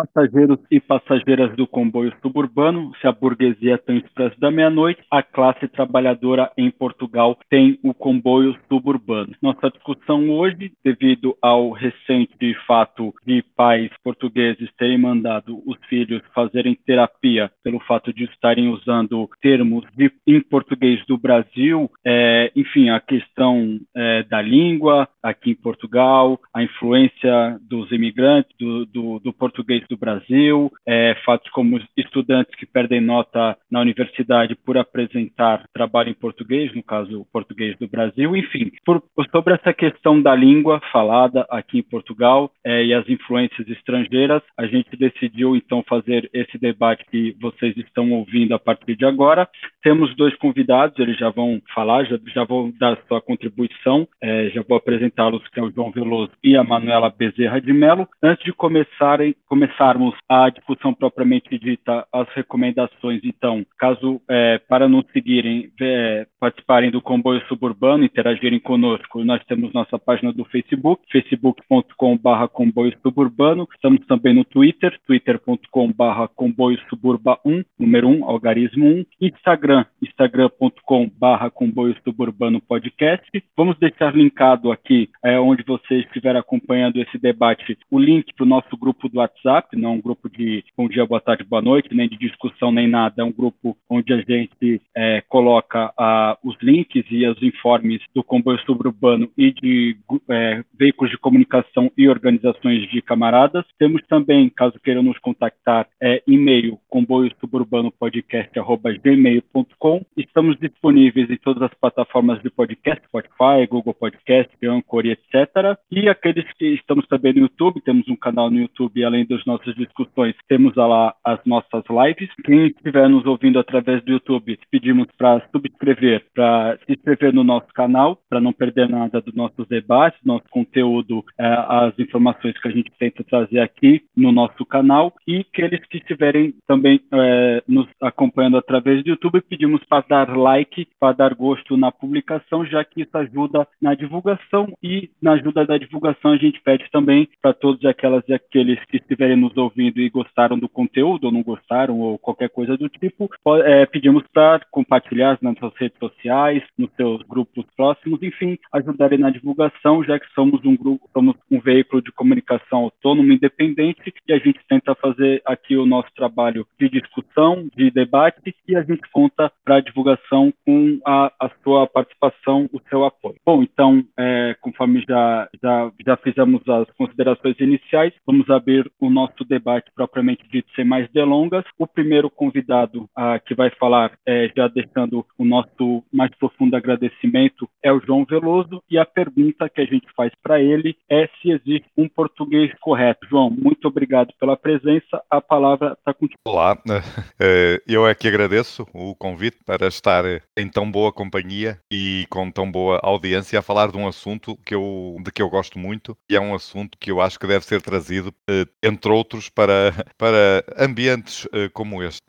[0.00, 5.22] passageiros e passageiras do comboio suburbano, se a burguesia tem o expresso da meia-noite, a
[5.22, 9.34] classe trabalhadora em Portugal tem o comboio suburbano.
[9.42, 12.30] Nossa discussão hoje, devido ao recente
[12.66, 19.28] fato de pais portugueses terem mandado os filhos fazerem terapia pelo fato de estarem usando
[19.40, 25.54] termos de, em português do Brasil, é, enfim, a questão é, da língua aqui em
[25.54, 32.54] Portugal, a influência dos imigrantes, do, do, do português do Brasil, é, fatos como estudantes
[32.54, 37.88] que perdem nota na universidade por apresentar trabalho em português, no caso, o português do
[37.88, 43.08] Brasil, enfim, por, sobre essa questão da língua falada aqui em Portugal é, e as
[43.08, 48.96] influências estrangeiras, a gente decidiu então fazer esse debate que vocês estão ouvindo a partir
[48.96, 49.48] de agora.
[49.82, 54.62] Temos dois convidados, eles já vão falar, já, já vão dar sua contribuição, é, já
[54.62, 58.08] vou apresentá-los, que é o João Veloso e a Manuela Bezerra de Mello.
[58.22, 59.34] Antes de começarem,
[59.80, 66.90] começarmos a discussão propriamente dita, as recomendações, então, caso é, para nos seguirem, é, participarem
[66.90, 74.04] do comboio suburbano, interagirem conosco, nós temos nossa página do Facebook, facebook.com.br comboio suburbano, estamos
[74.06, 82.60] também no Twitter, twitter.com.br comboio suburba 1, número 1, algarismo 1, Instagram, instagram.com.br comboio suburbano
[82.60, 83.24] podcast.
[83.56, 88.48] Vamos deixar linkado aqui, é, onde você estiver acompanhando esse debate, o link para o
[88.48, 91.94] nosso grupo do WhatsApp, não é um grupo de bom dia, boa tarde, boa noite,
[91.94, 96.56] nem de discussão, nem nada, é um grupo onde a gente é, coloca ah, os
[96.62, 99.96] links e os informes do comboio suburbano e de
[100.28, 103.64] é, veículos de comunicação e organizações de camaradas.
[103.78, 110.04] Temos também, caso queiram nos contactar, é, e-mail comboio suburbano podcast@gmail.com.
[110.16, 115.78] Estamos disponíveis em todas as plataformas de podcast, Spotify, Google Podcast, Anchor etc.
[115.90, 119.74] E aqueles que estamos também no YouTube, temos um canal no YouTube, além das nossas
[119.74, 122.30] discussões, temos lá as nossas lives.
[122.44, 127.68] Quem estiver nos ouvindo através do YouTube, pedimos para subscrever, para se inscrever no nosso
[127.74, 132.70] canal, para não perder nada dos nossos debates, nosso conteúdo, é, as informações que a
[132.70, 135.12] gente tenta trazer aqui no nosso canal.
[135.26, 140.86] E aqueles que estiverem também é, nos acompanhando através do YouTube, pedimos para dar like,
[140.98, 145.78] para dar gosto na publicação, já que isso ajuda na divulgação e na ajuda da
[145.78, 150.10] divulgação a gente pede também para todos aquelas e aqueles que estiverem nos ouvindo e
[150.10, 153.30] gostaram do conteúdo ou não gostaram ou qualquer coisa do tipo,
[153.64, 159.30] é, pedimos para compartilhar nas suas redes sociais, nos seus grupos próximos, enfim, ajudarem na
[159.30, 164.38] divulgação, já que somos um grupo, somos um veículo de comunicação autônomo, independente, e a
[164.38, 169.50] gente tenta fazer aqui o nosso trabalho de discussão, de debate, e a gente conta
[169.64, 173.36] para a divulgação com a, a, sua participação, o seu apoio.
[173.44, 179.29] Bom, então, é, conforme já, já, já fizemos as considerações iniciais, vamos abrir o nosso
[179.44, 181.64] debate propriamente dito, sem mais delongas.
[181.78, 187.68] O primeiro convidado ah, que vai falar, é, já deixando o nosso mais profundo agradecimento,
[187.82, 191.50] é o João Veloso, e a pergunta que a gente faz para ele é se
[191.50, 193.26] existe um português correto.
[193.28, 196.38] João, muito obrigado pela presença, a palavra está contigo.
[196.46, 196.76] Olá,
[197.40, 200.24] eh, eu é que agradeço o convite para estar
[200.56, 204.74] em tão boa companhia e com tão boa audiência a falar de um assunto que
[204.74, 207.64] eu, de que eu gosto muito e é um assunto que eu acho que deve
[207.64, 212.24] ser trazido, eh, entre outros, para, para ambientes eh, como este.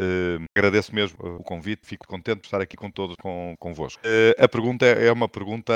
[0.56, 4.02] Agradeço mesmo o convite, fico contente de estar aqui com todos, com, convosco.
[4.38, 5.74] A pergunta é uma pergunta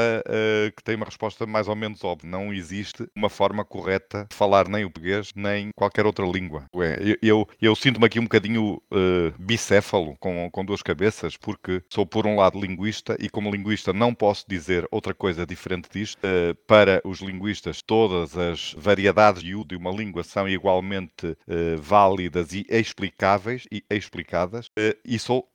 [0.75, 2.29] que tem uma resposta mais ou menos óbvia.
[2.29, 6.65] Não existe uma forma correta de falar nem o português nem qualquer outra língua.
[6.73, 12.05] Eu, eu, eu sinto-me aqui um bocadinho uh, bicéfalo, com, com duas cabeças, porque sou,
[12.05, 16.17] por um lado, linguista e, como linguista, não posso dizer outra coisa diferente disto.
[16.17, 21.35] Uh, para os linguistas, todas as variedades de de uma língua são igualmente uh,
[21.77, 24.69] válidas e explicáveis e explicadas.
[25.03, 25.47] e sou,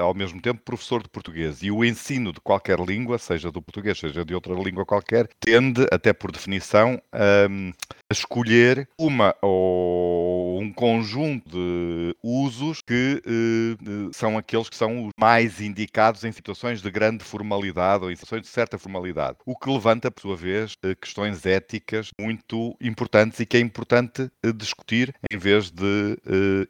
[0.00, 1.62] ao mesmo tempo, professor de português.
[1.62, 5.86] E o ensino de qualquer língua, seja do português, seja de outra língua qualquer, tende,
[5.90, 14.68] até por definição, a escolher uma ou um conjunto de usos que uh, são aqueles
[14.68, 18.78] que são os mais indicados em situações de grande formalidade ou em situações de certa
[18.78, 19.38] formalidade.
[19.46, 24.30] O que levanta, por sua vez, uh, questões éticas muito importantes e que é importante
[24.56, 26.18] discutir em vez de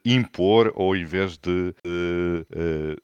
[0.04, 1.74] impor ou em vez de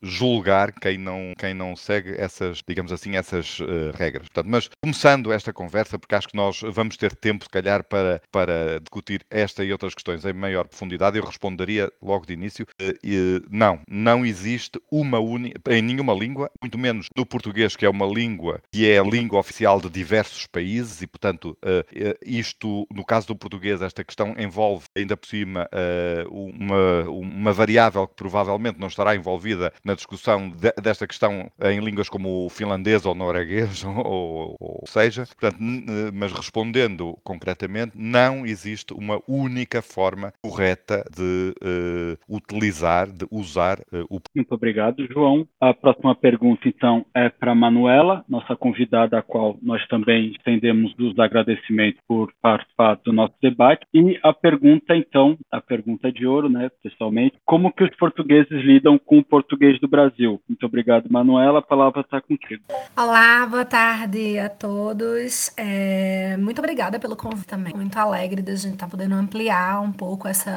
[0.02, 3.58] julgar quem não, quem não segue essas, digamos assim, essas
[3.94, 4.28] regras.
[4.28, 8.20] Portanto, mas começando esta conversa, porque acho que nós vamos ter tempo, se calhar, para
[8.30, 12.66] para discutir esta e outras questões em maior profundidade, eu responderia logo de início:
[13.50, 18.06] não, não existe uma única, em nenhuma língua, muito menos no português, que é uma
[18.06, 21.56] língua que é a língua oficial de diversos países, e portanto,
[22.24, 25.68] isto, no caso do português, esta questão envolve ainda por cima
[26.28, 32.08] uma, uma variável que provavelmente não estará envolvida na discussão de, desta questão em línguas
[32.08, 35.58] como o finlandês ou norueguês, ou, ou seja, portanto,
[36.12, 44.06] mas respondendo concretamente, não existe uma única forma correta de uh, utilizar, de usar uh,
[44.10, 44.20] o.
[44.34, 45.46] Muito obrigado, João.
[45.60, 51.18] A próxima pergunta, então, é para Manuela, nossa convidada, a qual nós também estendemos os
[51.18, 53.86] agradecimentos por participar do nosso debate.
[53.94, 58.98] E a pergunta, então, a pergunta de ouro, né, pessoalmente, como que os portugueses lidam
[58.98, 60.40] com o português do Brasil?
[60.48, 61.58] Muito obrigado, Manuela.
[61.58, 62.62] A palavra está contigo.
[62.96, 65.52] Olá, boa tarde a todos.
[65.56, 67.74] É, muito obrigada pelo convite também.
[67.74, 70.50] Muito alegre de a gente estar tá podendo ampliar um pouco essa,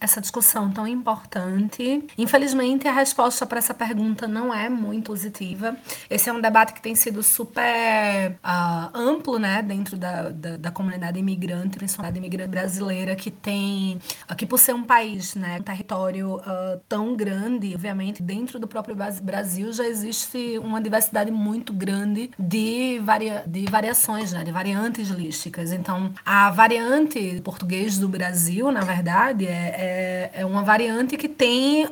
[0.00, 2.04] essa discussão tão importante.
[2.16, 5.76] Infelizmente, a resposta para essa pergunta não é muito positiva.
[6.08, 10.70] Esse é um debate que tem sido super uh, amplo, né, dentro da, da, da,
[10.70, 13.98] comunidade imigrante, principalmente imigrante brasileira, que tem,
[14.28, 18.96] aqui por ser um país, né, um território uh, tão grande, obviamente, dentro do próprio
[19.22, 25.72] Brasil já existe uma diversidade muito grande de, varia, de variações, né, de variantes lísticas.
[25.72, 31.84] Então, a variante português do Brasil, na verdade, é, é, é uma variante que tem
[31.84, 31.88] uh,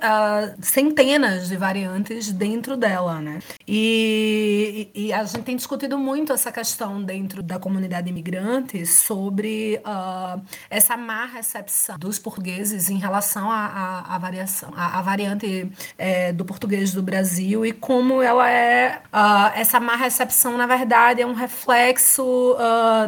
[0.61, 3.41] centenas de variantes dentro dela, né?
[3.67, 10.41] E, e, a gente tem discutido muito essa questão dentro da comunidade imigrante sobre uh,
[10.71, 17.03] essa má recepção dos portugueses em relação à variação, a, variante é, do português do
[17.03, 22.56] Brasil e como ela é uh, essa má recepção, na verdade, é um reflexo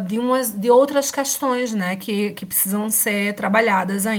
[0.07, 4.18] de umas de outras questões, né, que, que precisam ser trabalhadas ainda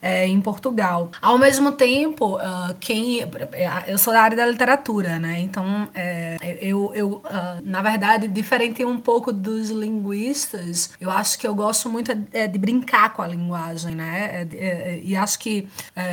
[0.00, 1.10] é, em Portugal.
[1.20, 3.20] Ao mesmo tempo, uh, quem
[3.86, 7.22] eu sou da área da literatura, né, então é, eu, eu
[7.62, 12.58] na verdade, diferente um pouco dos linguistas, eu acho que eu gosto muito é, de
[12.58, 15.68] brincar com a linguagem, né, é, é, e acho que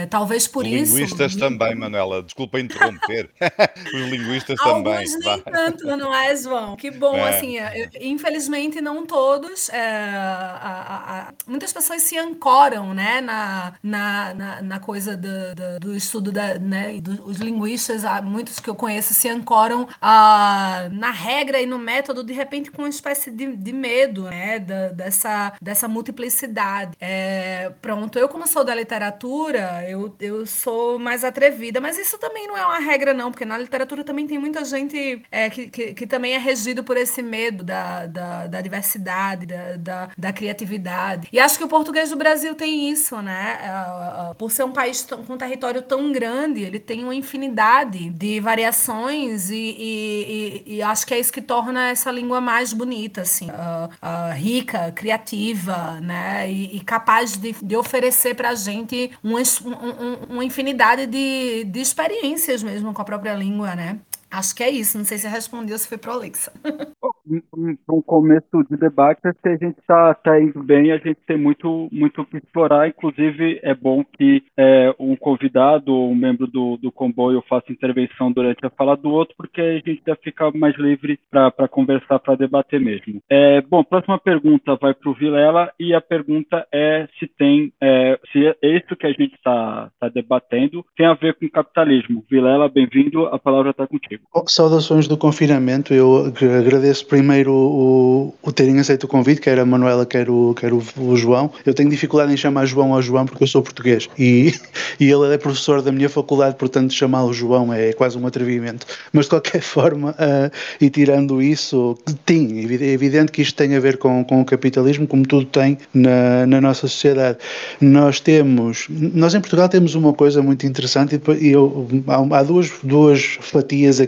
[0.09, 2.23] talvez por isso linguistas também, Manuela.
[2.23, 3.29] Desculpa interromper.
[3.93, 4.97] Os linguistas Alguns também.
[4.97, 6.75] Alguns nem tanto, não é, João?
[6.75, 7.29] Que bom, é.
[7.29, 9.69] assim, eu, infelizmente não todos.
[9.69, 15.79] A, a, a, muitas pessoas se ancoram, né, na, na, na, na coisa do, do,
[15.79, 21.61] do, estudo da, né, dos linguistas, muitos que eu conheço se ancoram a, na regra
[21.61, 25.87] e no método, de repente com uma espécie de, de medo, né, da, dessa, dessa
[25.87, 26.97] multiplicidade.
[26.99, 31.79] É, pronto, eu como sou da literatura, eu, eu sou mais atrevida.
[31.79, 35.21] Mas isso também não é uma regra, não, porque na literatura também tem muita gente
[35.31, 39.77] é, que, que, que, também é regido por esse medo da, da, da diversidade, da,
[39.77, 41.27] da, da, criatividade.
[41.31, 43.59] E acho que o português do Brasil tem isso, né?
[43.61, 48.09] É, é, por ser um país com um território tão grande, ele tem uma infinidade
[48.09, 52.73] de variações e, e, e, e acho que é isso que torna essa língua mais
[52.73, 56.49] bonita, assim, uh, uh, rica, criativa, né?
[56.49, 62.61] E, capaz de, de oferecer pra gente uma, um, uma infinidade infinidade de, de experiências
[62.63, 63.99] mesmo com a própria língua, né?
[64.29, 64.97] Acho que é isso.
[64.97, 65.97] Não sei se respondeu, se foi.
[65.97, 66.11] Para
[67.89, 71.37] um começo de debate, é se a gente está tá indo bem, a gente tem
[71.37, 72.87] muito muito que explorar.
[72.87, 78.31] Inclusive, é bom que é, um convidado ou um membro do, do comboio faça intervenção
[78.31, 82.35] durante a fala do outro, porque a gente já fica mais livre para conversar, para
[82.35, 83.21] debater mesmo.
[83.29, 88.19] É, bom, próxima pergunta vai para o Vilela e a pergunta é se tem é,
[88.31, 92.23] se isso que a gente está tá debatendo tem a ver com capitalismo.
[92.29, 93.25] Vilela, bem-vindo.
[93.27, 94.16] A palavra está contigo.
[94.47, 95.93] Saudações do confinamento.
[95.93, 100.73] Eu agradeço primeiro o, o terem aceito o convite, quer a Manuela, quer o, quer
[100.73, 101.51] o, o, João.
[101.65, 104.53] Eu tenho dificuldade em chamar João ao João porque eu sou português e,
[104.99, 108.85] e ele é professor da minha faculdade, portanto chamá-lo João é quase um atrevimento.
[109.11, 113.79] Mas de qualquer forma, uh, e tirando isso, tem, é evidente que isto tem a
[113.79, 117.39] ver com, com o capitalismo, como tudo tem na, na nossa sociedade.
[117.81, 122.71] Nós temos, nós em Portugal temos uma coisa muito interessante e eu, há, há duas,
[122.83, 124.06] duas fatias aqui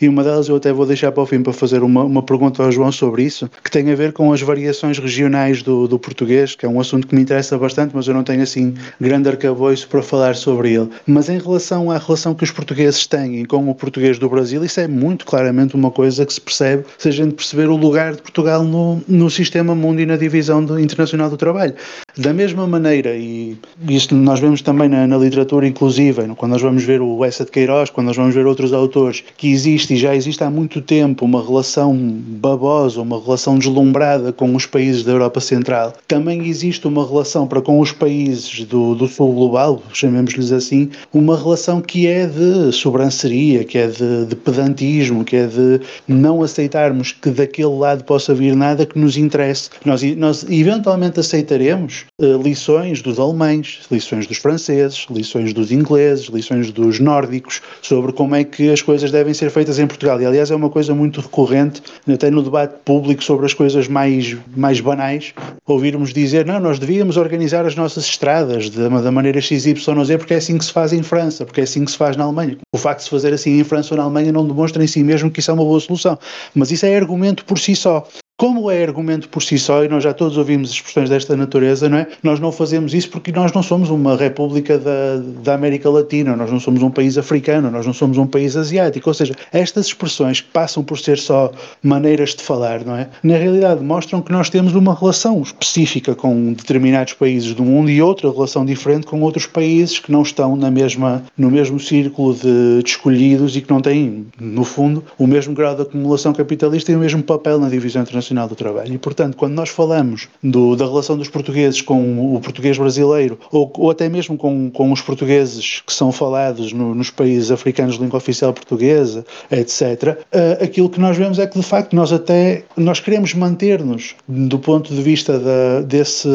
[0.00, 2.62] e uma delas eu até vou deixar para o fim para fazer uma, uma pergunta
[2.62, 6.54] ao João sobre isso, que tem a ver com as variações regionais do, do português,
[6.54, 9.88] que é um assunto que me interessa bastante, mas eu não tenho assim grande arcabouço
[9.88, 10.88] para falar sobre ele.
[11.06, 14.80] Mas em relação à relação que os portugueses têm com o português do Brasil, isso
[14.80, 18.22] é muito claramente uma coisa que se percebe se a gente perceber o lugar de
[18.22, 21.74] Portugal no, no sistema mundo e na divisão do, internacional do trabalho.
[22.16, 23.56] Da mesma maneira, e
[23.88, 27.50] isto nós vemos também na, na literatura inclusiva, quando nós vamos ver o Essa de
[27.50, 31.24] Queiroz, quando nós vamos ver outros autores, que existe e já existe há muito tempo
[31.24, 37.06] uma relação babosa, uma relação deslumbrada com os países da Europa Central, também existe uma
[37.06, 42.26] relação para com os países do, do Sul Global, chamemos-lhes assim, uma relação que é
[42.26, 48.04] de sobranceria, que é de, de pedantismo, que é de não aceitarmos que daquele lado
[48.04, 49.70] possa vir nada que nos interesse.
[49.84, 56.70] Nós, nós eventualmente aceitaremos uh, lições dos alemães, lições dos franceses, lições dos ingleses, lições
[56.70, 60.20] dos nórdicos, sobre como é que as coisas ser feitas em Portugal.
[60.20, 61.82] E aliás é uma coisa muito recorrente,
[62.12, 65.34] até no debate público sobre as coisas mais, mais banais,
[65.66, 69.74] ouvirmos dizer, não, nós devíamos organizar as nossas estradas de, da maneira XYZ,
[70.18, 72.24] porque é assim que se faz em França, porque é assim que se faz na
[72.24, 72.56] Alemanha.
[72.72, 75.02] O facto de se fazer assim em França ou na Alemanha não demonstra em si
[75.02, 76.18] mesmo que isso é uma boa solução.
[76.54, 78.06] Mas isso é argumento por si só.
[78.40, 81.98] Como é argumento por si só, e nós já todos ouvimos expressões desta natureza, não
[81.98, 82.06] é?
[82.22, 86.48] Nós não fazemos isso porque nós não somos uma república da, da América Latina, nós
[86.48, 89.10] não somos um país africano, nós não somos um país asiático.
[89.10, 91.50] Ou seja, estas expressões que passam por ser só
[91.82, 93.08] maneiras de falar, não é?
[93.24, 98.00] Na realidade mostram que nós temos uma relação específica com determinados países do mundo e
[98.00, 102.84] outra relação diferente com outros países que não estão na mesma, no mesmo círculo de,
[102.84, 106.94] de escolhidos e que não têm, no fundo, o mesmo grau de acumulação capitalista e
[106.94, 108.94] o mesmo papel na divisão internacional Internacional do Trabalho.
[108.94, 113.70] E, portanto, quando nós falamos do, da relação dos portugueses com o português brasileiro, ou,
[113.76, 118.02] ou até mesmo com, com os portugueses que são falados no, nos países africanos de
[118.02, 122.64] língua oficial portuguesa, etc., uh, aquilo que nós vemos é que, de facto, nós até
[122.76, 126.28] nós queremos manter-nos do ponto de vista da, desse,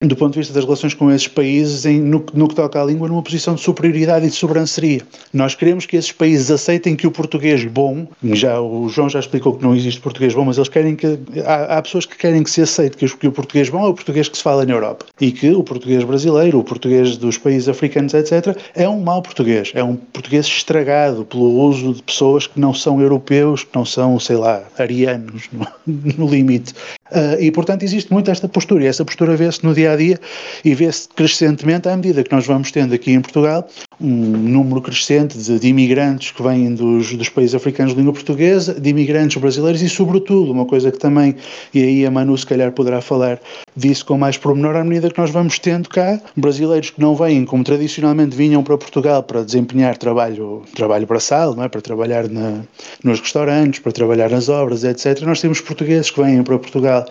[0.00, 2.84] do ponto de vista das relações com esses países em, no, no que toca à
[2.84, 5.02] língua numa posição de superioridade e de sobranceria.
[5.32, 9.54] Nós queremos que esses países aceitem que o português bom, já o João já explicou
[9.54, 12.50] que não existe português bom, mas eles querem que há, há, pessoas que querem que
[12.50, 15.06] se aceite que, que o português bom é o português que se fala na Europa
[15.20, 19.72] e que o português brasileiro, o português dos países africanos, etc., é um mau português,
[19.74, 24.18] é um português estragado pelo uso de pessoas que não são europeus, que não são,
[24.18, 26.74] sei lá, arianos, no, no limite.
[27.10, 30.18] Uh, e, portanto, existe muito esta postura, e essa postura vê-se no dia a dia
[30.64, 33.68] e vê-se crescentemente à medida que nós vamos tendo aqui em Portugal
[34.00, 38.74] um número crescente de, de imigrantes que vêm dos, dos, países africanos de língua portuguesa,
[38.80, 41.36] de imigrantes brasileiros e, sobretudo, uma coisa que também,
[41.74, 43.38] e aí a Manu se calhar poderá falar
[43.76, 47.44] disso com mais pormenor, à medida que nós vamos tendo cá brasileiros que não vêm
[47.44, 51.68] como tradicionalmente vinham para Portugal para desempenhar trabalho, trabalho braçal, não é?
[51.68, 52.62] para trabalhar na,
[53.02, 55.20] nos restaurantes, para trabalhar nas obras, etc.
[55.22, 57.06] Nós temos portugueses que vêm para Portugal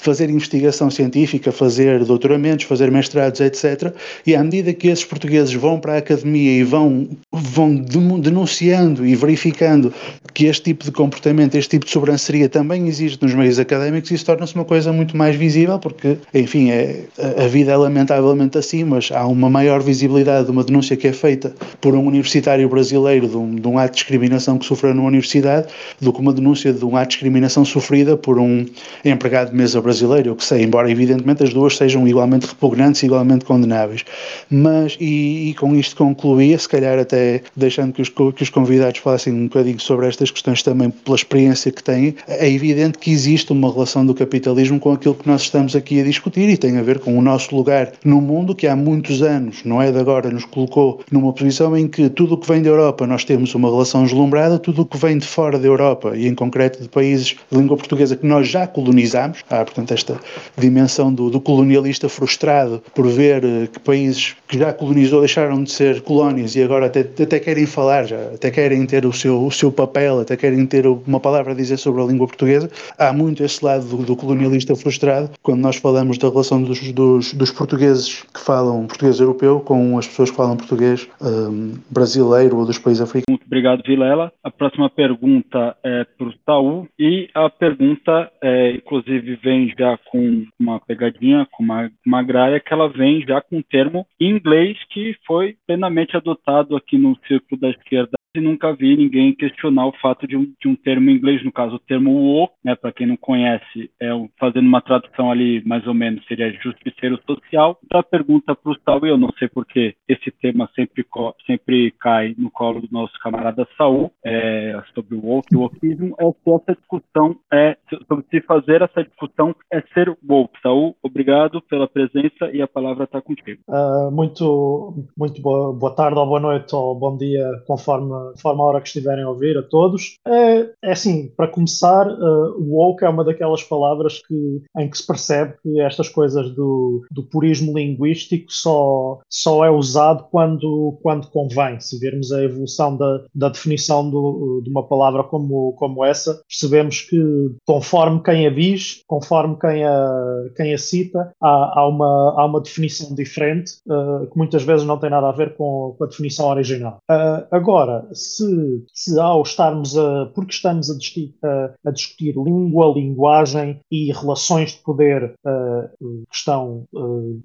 [0.00, 3.92] fazer investigação científica, fazer doutoramentos, fazer mestrados, etc.
[4.26, 9.14] E à medida que esses portugueses vão para a academia e vão, vão denunciando e
[9.14, 9.92] verificando
[10.34, 14.24] que este tipo de comportamento, este tipo de sobranceria também existe nos meios académicos, isso
[14.24, 17.04] torna-se uma coisa muito mais visível, porque, enfim, é,
[17.36, 21.12] a vida é lamentavelmente assim, mas há uma maior visibilidade de uma denúncia que é
[21.12, 25.08] feita por um universitário brasileiro de um, de um ato de discriminação que sofreu numa
[25.08, 25.68] universidade
[26.00, 28.64] do que uma denúncia de um ato de discriminação sofrida por um
[29.04, 33.44] empregado de mesa brasileiro, eu que sei, embora evidentemente as duas sejam igualmente repugnantes, igualmente
[33.44, 34.04] condenáveis.
[34.50, 39.00] Mas, e, e com isto concluía, se calhar até deixando que os, que os convidados
[39.00, 43.52] falassem um bocadinho sobre estas questões também pela experiência que têm, é evidente que existe
[43.52, 46.82] uma relação do capitalismo com aquilo que nós estamos aqui a discutir e tem a
[46.82, 50.30] ver com o nosso lugar no mundo que há muitos anos, não é de agora,
[50.30, 53.70] nos colocou numa posição em que tudo o que vem da Europa nós temos uma
[53.70, 57.36] relação deslumbrada, tudo o que vem de fora da Europa e em concreto de países
[57.50, 59.42] de língua portuguesa que nós já colonizamos.
[59.64, 60.18] Portanto, esta
[60.56, 65.70] dimensão do, do colonialista frustrado por ver uh, que países que já colonizou deixaram de
[65.70, 69.50] ser colónias e agora até, até querem falar, já, até querem ter o seu, o
[69.50, 72.70] seu papel, até querem ter uma palavra a dizer sobre a língua portuguesa.
[72.98, 77.34] Há muito esse lado do, do colonialista frustrado quando nós falamos da relação dos, dos,
[77.34, 82.66] dos, portugueses que falam português europeu com as pessoas que falam português um, brasileiro ou
[82.66, 83.26] dos países africanos.
[83.28, 84.32] Muito obrigado, Vilela.
[84.42, 90.44] A próxima pergunta é para o Saul e a pergunta é inclusive vem já com
[90.60, 92.22] uma pegadinha, com uma, uma
[92.60, 97.16] que ela vem já com um termo em inglês que foi plenamente adotado aqui no
[97.26, 101.10] círculo da esquerda e nunca vi ninguém questionar o fato de um, de um termo
[101.10, 104.66] em inglês, no caso o termo woke, né, para quem não conhece, é um, fazendo
[104.66, 107.78] uma tradução ali mais ou menos seria justiceiro social.
[107.84, 111.04] Então a pergunta para o Saul, eu não sei porque esse tema sempre,
[111.46, 116.24] sempre cai no colo do nosso camarada Saul, é, sobre o woke, o wokeismo, é
[116.24, 117.76] se essa discussão é,
[118.06, 120.58] sobre se fazer essa discussão é ser woke.
[120.62, 123.60] Saul, obrigado pela presença e a palavra está contigo.
[123.68, 128.62] Uh, muito, muito boa, boa tarde ou boa noite ou bom dia, conforme de forma
[128.62, 130.16] a hora que estiverem a ouvir, a todos.
[130.26, 135.06] É, é assim, para começar, uh, woke é uma daquelas palavras que, em que se
[135.06, 141.80] percebe que estas coisas do, do purismo linguístico só, só é usado quando, quando convém.
[141.80, 147.02] Se virmos a evolução da, da definição do, de uma palavra como, como essa, percebemos
[147.02, 147.18] que
[147.66, 152.60] conforme quem a diz, conforme quem a, quem a cita, há, há, uma, há uma
[152.60, 156.48] definição diferente uh, que muitas vezes não tem nada a ver com, com a definição
[156.48, 156.98] original.
[157.10, 160.26] Uh, agora, se, se ao estarmos a.
[160.34, 160.96] porque estamos a
[161.42, 166.86] a, a discutir língua, linguagem e relações de poder uh, que estão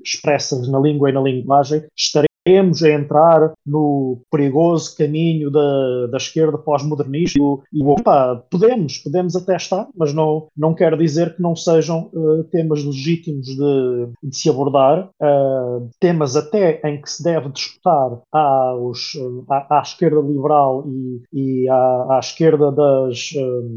[0.03, 6.17] expressas na língua e na linguagem, estaremos Temos a entrar no perigoso caminho da, da
[6.17, 11.55] esquerda pós-modernista e opa, podemos, podemos até estar, mas não, não quer dizer que não
[11.55, 17.49] sejam uh, temas legítimos de, de se abordar, uh, temas até em que se deve
[17.49, 23.33] disputar aos, uh, à, à, esquerda liberal e, e à, à esquerda das,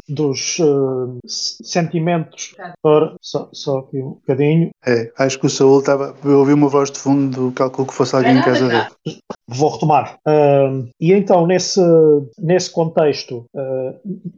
[0.08, 0.58] dos
[1.26, 2.54] sentimentos.
[2.82, 4.70] Para, só, só aqui um bocadinho.
[4.86, 6.14] É, acho que o Saúl estava.
[6.24, 8.88] Eu ouvi uma voz de fundo, calculo que fosse alguém em casa
[9.48, 10.18] Vou retomar.
[10.26, 11.80] Uh, e então, nesse,
[12.36, 13.94] nesse contexto, uh,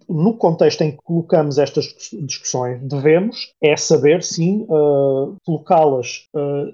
[0.07, 6.27] no contexto em que colocamos estas discussões, devemos é saber, sim, uh, colocá-las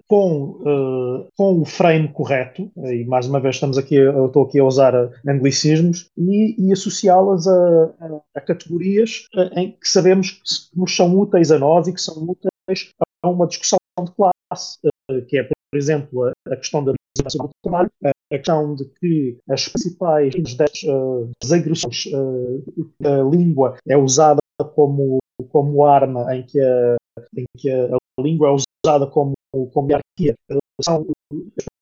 [0.09, 4.65] com, com o frame correto, e mais uma vez estamos aqui, eu estou aqui a
[4.65, 4.95] usar
[5.27, 11.51] anglicismos, e, e associá-las a, a, a, categorias em que sabemos que nos são úteis
[11.51, 12.91] a nós e que são úteis
[13.23, 14.79] a uma discussão de classe,
[15.29, 16.93] que é, por exemplo, a questão da
[17.33, 20.35] do trabalho, a questão de que as principais
[20.85, 22.65] uh, das agressões, uh,
[23.05, 24.41] a língua é usada
[24.75, 25.19] como,
[25.51, 26.97] como arma, em que a,
[27.37, 29.35] em que a, língua é usada como,
[29.73, 30.35] como hierarquia,
[30.83, 31.07] são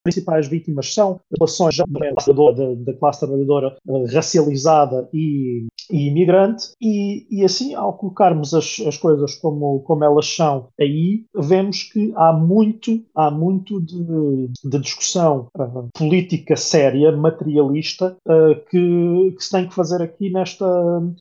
[0.03, 7.27] principais vítimas são relações da, da, da classe trabalhadora uh, racializada e, e imigrante, e,
[7.31, 12.33] e, assim, ao colocarmos as, as coisas como, como elas são aí, vemos que há
[12.33, 19.69] muito, há muito de, de discussão uh, política séria, materialista, uh, que, que, se tem
[19.69, 20.67] que fazer aqui nesta,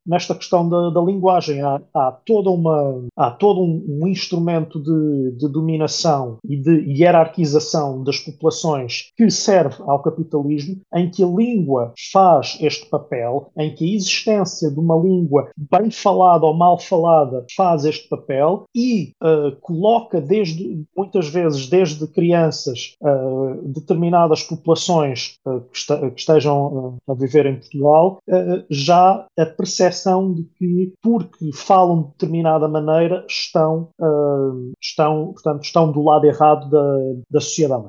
[0.05, 1.61] nesta questão da, da linguagem.
[1.61, 8.03] Há, há, toda uma, há todo um, um instrumento de, de dominação e de hierarquização
[8.03, 8.70] das populações
[9.17, 14.69] que serve ao capitalismo, em que a língua faz este papel, em que a existência
[14.69, 20.83] de uma língua bem falada ou mal falada faz este papel e uh, coloca desde
[20.95, 28.19] muitas vezes desde crianças uh, determinadas populações uh, que, que, estejam a viver em Portugal
[28.69, 33.89] já a percepção de que porque falam de determinada maneira estão
[34.81, 36.97] estão portanto estão do lado errado da,
[37.29, 37.85] da sociedade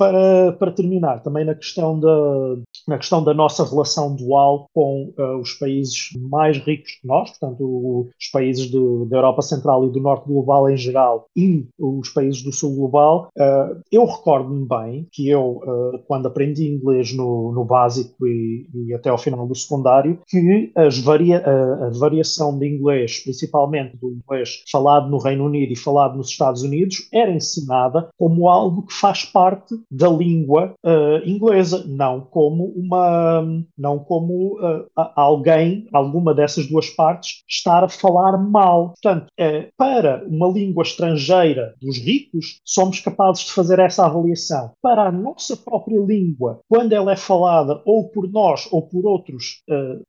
[0.00, 2.56] para, para terminar, também na questão, da,
[2.88, 8.08] na questão da nossa relação dual com uh, os países mais ricos que nós, portanto,
[8.18, 12.42] os países do, da Europa Central e do Norte Global em geral e os países
[12.42, 17.66] do Sul Global, uh, eu recordo-me bem que eu, uh, quando aprendi inglês no, no
[17.66, 23.22] básico e, e, até ao final do secundário, que as varia, a variação de inglês,
[23.22, 28.48] principalmente do inglês falado no Reino Unido e falado nos Estados Unidos, era ensinada como
[28.48, 33.42] algo que faz parte da língua uh, inglesa, não como uma,
[33.76, 38.90] não como uh, alguém, alguma dessas duas partes, estar a falar mal.
[38.90, 44.70] Portanto, uh, para uma língua estrangeira dos ricos, somos capazes de fazer essa avaliação.
[44.80, 49.62] Para a nossa própria língua, quando ela é falada ou por nós ou por outros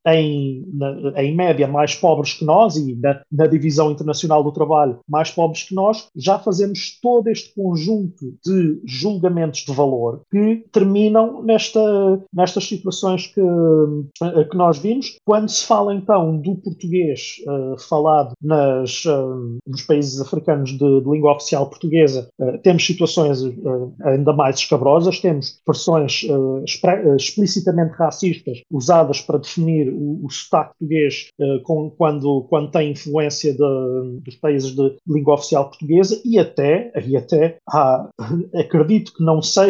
[0.06, 5.00] em, na, em média mais pobres que nós e na, na divisão internacional do trabalho
[5.08, 11.42] mais pobres que nós, já fazemos todo este conjunto de julgamentos de valor que terminam
[11.42, 11.80] nesta,
[12.32, 15.16] nestas situações que, eh, que nós vimos.
[15.24, 21.10] Quando se fala então do português uh, falado nas, uh, nos países africanos de, de
[21.10, 23.42] língua oficial portuguesa, uh, temos situações
[24.02, 26.26] ainda mais escabrosas, temos expressões
[27.16, 31.28] explicitamente racistas usadas para definir o, o sotaque português
[31.64, 37.16] com, quando, quando tem influência de, dos países de língua oficial portuguesa e até, e
[37.16, 38.08] até há,
[38.54, 39.61] acredito que não seja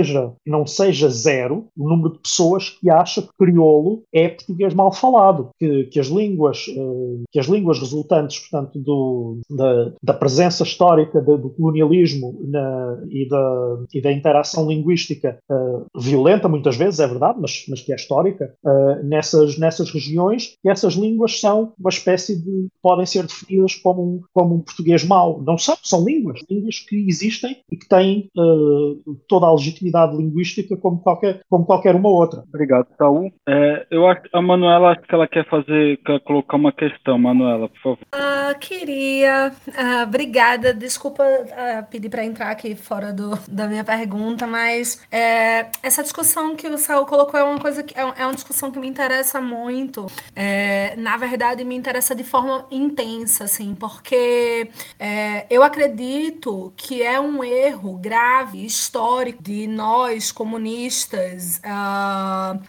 [0.46, 5.50] não seja zero o número de pessoas que acha que crioulo é português mal falado,
[5.58, 11.20] que, que as línguas uh, que as línguas resultantes, portanto, do, da, da presença histórica
[11.20, 17.38] do colonialismo na, e, da, e da interação linguística uh, violenta, muitas vezes, é verdade,
[17.40, 22.68] mas, mas que é histórica, uh, nessas, nessas regiões, essas línguas são uma espécie de.
[22.82, 25.42] podem ser definidas como um, como um português mau.
[25.42, 28.28] Não são, são línguas, línguas que existem e que têm
[29.28, 32.42] toda a legitimidade legitimidade linguística como qualquer, como qualquer uma outra.
[32.48, 33.32] Obrigado, Saul.
[33.48, 37.68] É, eu acho a Manuela acho que ela quer fazer, quer colocar uma questão, Manuela,
[37.68, 37.98] por favor.
[38.14, 40.72] Uh, queria, uh, obrigada.
[40.72, 46.54] Desculpa uh, pedir para entrar aqui fora do, da minha pergunta, mas é, essa discussão
[46.54, 49.40] que o Saul colocou é uma coisa que é, é uma discussão que me interessa
[49.40, 50.06] muito.
[50.34, 54.68] É, na verdade, me interessa de forma intensa, assim, porque
[54.98, 61.60] é, eu acredito que é um erro grave, histórico, de nós comunistas.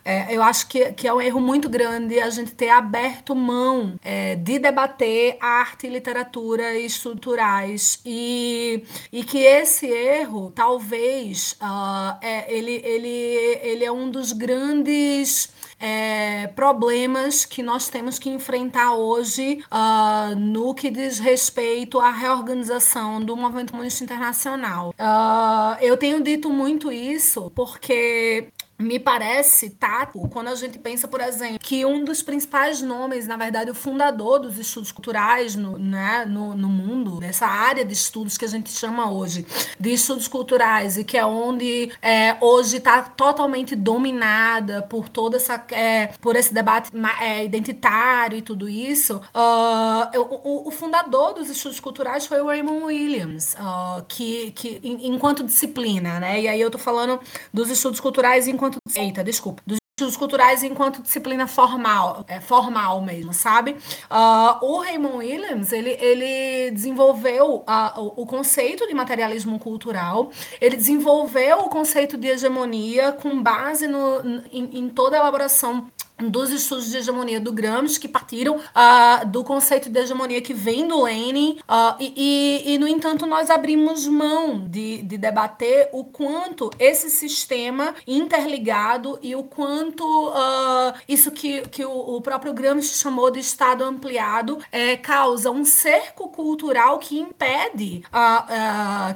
[0.04, 3.96] É, eu acho que, que é um erro muito grande a gente ter aberto mão
[4.04, 12.82] é, de debater arte, literatura estruturais e, e que esse erro talvez uh, é, ele,
[12.84, 15.50] ele, ele é um dos grandes
[15.86, 23.22] é, problemas que nós temos que enfrentar hoje uh, no que diz respeito à reorganização
[23.22, 24.92] do movimento comunista internacional.
[24.92, 28.48] Uh, eu tenho dito muito isso porque
[28.84, 33.38] me parece tato quando a gente pensa, por exemplo, que um dos principais nomes, na
[33.38, 38.38] verdade, o fundador dos estudos culturais no, né, no, no mundo, nessa área de estudos
[38.38, 39.46] que a gente chama hoje
[39.80, 45.64] de estudos culturais e que é onde é, hoje está totalmente dominada por toda essa
[45.72, 46.92] é, por esse debate
[47.22, 52.86] é, identitário e tudo isso, uh, o, o, fundador dos estudos culturais foi o Raymond
[52.86, 56.42] Williams, uh, que, que enquanto disciplina, né?
[56.42, 57.20] E aí eu tô falando
[57.54, 59.00] dos estudos culturais enquanto enquanto.
[59.00, 59.62] Eita, desculpa.
[59.66, 63.76] Dos estudos culturais enquanto disciplina formal, é, formal mesmo, sabe?
[64.10, 70.76] Uh, o Raymond Williams, ele, ele desenvolveu uh, o, o, conceito de materialismo cultural, ele
[70.76, 75.88] desenvolveu o conceito de hegemonia com base no, em, em toda a elaboração
[76.30, 80.88] dos estudos de hegemonia do Gramsci, que partiram uh, do conceito de hegemonia que vem
[80.88, 86.04] do Lenin, uh, e, e, e, no entanto, nós abrimos mão de, de debater o
[86.04, 92.98] quanto esse sistema interligado e o quanto uh, isso que, que o, o, próprio Gramsci
[92.98, 98.04] chamou de Estado ampliado é, causa um cerco cultural que impede,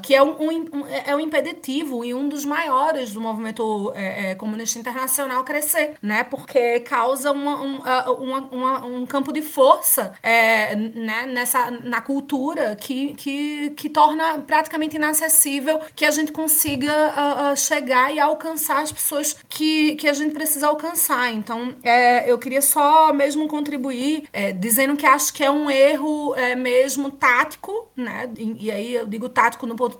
[0.01, 4.35] que é um, um, é um impeditivo e um dos maiores do movimento é, é,
[4.35, 6.23] comunista internacional crescer, né?
[6.23, 7.77] Porque causa uma, um,
[8.23, 14.39] uma, uma, um campo de força é, né, nessa, na cultura que, que, que torna
[14.39, 20.13] praticamente inacessível que a gente consiga uh, chegar e alcançar as pessoas que, que a
[20.13, 21.31] gente precisa alcançar.
[21.31, 26.33] Então, é, eu queria só mesmo contribuir é, dizendo que acho que é um erro
[26.35, 28.27] é, mesmo tático, né?
[28.35, 29.95] E, e, aí eu digo tático no, uh,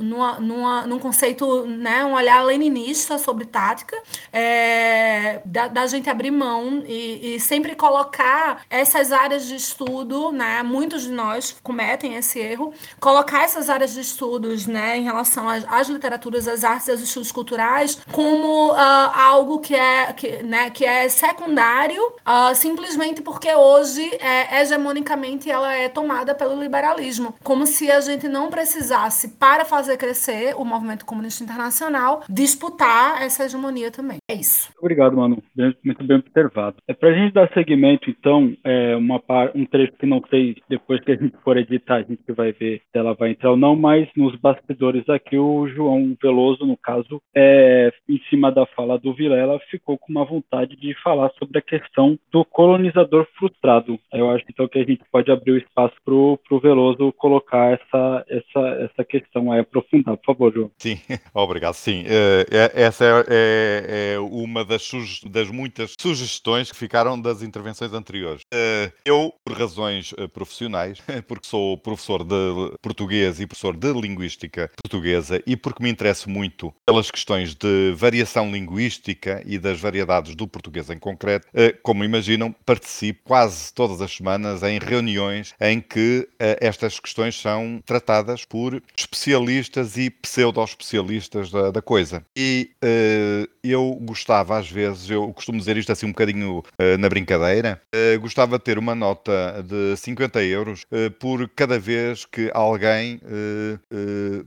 [0.00, 3.96] numa, numa, num conceito, né, um olhar leninista sobre tática,
[4.32, 10.62] é, da, gente abrir mão e, e, sempre colocar essas áreas de estudo, né?
[10.62, 15.64] Muitos de nós cometem esse erro, colocar essas áreas de estudos, né, em relação às,
[15.68, 20.84] às literaturas, às artes, aos estudos culturais, como uh, algo que é, que, né, que
[20.84, 27.90] é secundário, uh, simplesmente porque hoje, é, hegemonicamente, ela é tomada pelo liberalismo, como se
[27.90, 34.18] a gente não precisasse, para fazer crescer o movimento comunista internacional, disputar essa hegemonia também.
[34.28, 34.70] É isso.
[34.78, 35.42] Obrigado, Manu
[35.84, 36.76] muito bem observado.
[36.88, 39.22] É para a gente dar segmento, então, é uma
[39.54, 42.78] um trecho que não sei, depois que a gente for editar, a gente vai ver
[42.78, 47.20] se ela vai entrar ou não, mas nos bastidores aqui, o João Veloso, no caso,
[47.34, 51.62] é, em cima da fala do Vilela, ficou com uma vontade de falar sobre a
[51.62, 53.98] questão do colonizador frustrado.
[54.12, 58.24] Eu acho então que a gente pode abrir o espaço para o Veloso colocar essa,
[58.28, 60.16] essa, essa questão aí, aprofundar.
[60.16, 60.70] Por favor, João.
[60.78, 60.98] Sim,
[61.34, 61.74] obrigado.
[61.74, 64.90] Sim, é, é, essa é, é, é uma das,
[65.30, 68.42] das das muitas sugestões que ficaram das intervenções anteriores.
[68.52, 74.70] Eh, eu, por razões eh, profissionais, porque sou professor de português e professor de linguística
[74.82, 80.48] portuguesa e porque me interesso muito pelas questões de variação linguística e das variedades do
[80.48, 86.26] português em concreto, eh, como imaginam, participo quase todas as semanas em reuniões em que
[86.38, 92.24] estas questões são tratadas por especialistas e pseudo-especialistas da, da coisa.
[92.36, 92.70] E
[93.62, 98.20] eu gostava, às vezes, eu costumo dizer isto assim um bocadinho uh, na brincadeira, uh,
[98.20, 103.20] gostava de ter uma nota de 50 euros uh, por cada vez que alguém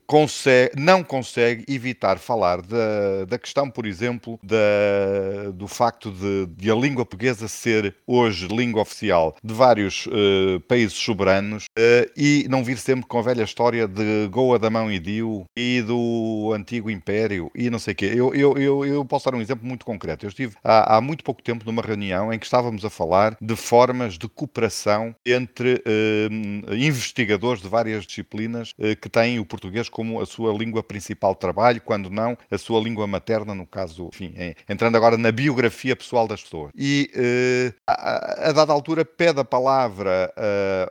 [0.06, 6.71] consegue, não consegue evitar falar da, da questão, por exemplo, da, do facto de, de
[6.71, 10.08] a língua portuguesa ser hoje língua oficial de vários
[10.67, 11.65] países soberanos
[12.15, 15.82] e não vir sempre com a velha história de Goa da Mão e Dio e
[15.82, 18.12] do antigo Império e não sei o quê.
[18.15, 20.26] Eu, eu, eu, eu posso dar um exemplo muito concreto.
[20.26, 23.55] Eu estive há há, muito pouco tempo numa reunião em que estávamos a falar de
[23.55, 30.21] formas de cooperação entre uh, investigadores de várias disciplinas uh, que têm o português como
[30.21, 34.33] a sua língua principal de trabalho, quando não a sua língua materna, no caso, enfim,
[34.35, 36.71] é, entrando agora na biografia pessoal das pessoas.
[36.75, 40.33] E uh, a, a, dada altura pede a palavra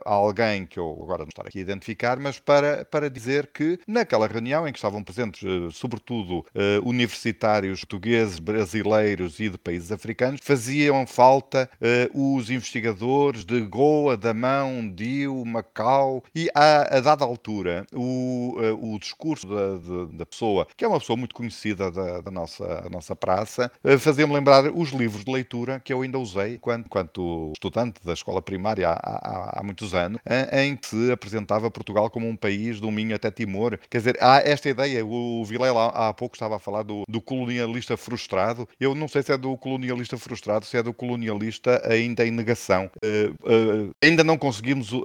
[0.05, 3.79] a alguém que eu agora não estou aqui a identificar, mas para, para dizer que
[3.87, 5.41] naquela reunião em que estavam presentes,
[5.75, 6.45] sobretudo,
[6.83, 11.69] universitários portugueses, brasileiros e de países africanos, faziam falta
[12.13, 19.47] os investigadores de Goa, Damão, Dio, Macau, e a, a dada altura o, o discurso
[19.47, 24.33] da, da, pessoa, que é uma pessoa muito conhecida da, da nossa, nossa praça, fazia-me
[24.33, 28.89] lembrar os livros de leitura que eu ainda usei quando, quando estudante da escola primária
[28.89, 30.19] há, há, há muitos anos,
[30.51, 33.77] em que se apresentava Portugal como um país do Minho até Timor.
[33.89, 37.97] Quer dizer, há esta ideia, o Vilela há pouco estava a falar do, do colonialista
[37.97, 38.67] frustrado.
[38.79, 42.89] Eu não sei se é do colonialista frustrado, se é do colonialista ainda em negação.
[43.03, 45.03] Uh, uh, ainda não conseguimos, uh,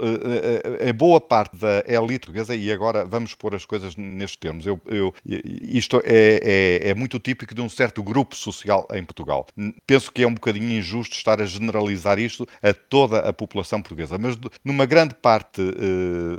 [0.88, 4.81] a boa parte da elite portuguesa, e agora vamos pôr as coisas nestes termos, eu,
[4.87, 9.46] eu, isto é, é, é, muito típico de um certo grupo social em Portugal.
[9.85, 14.16] Penso que é um bocadinho injusto estar a generalizar isto a toda a população portuguesa,
[14.16, 15.61] mas numa grande parte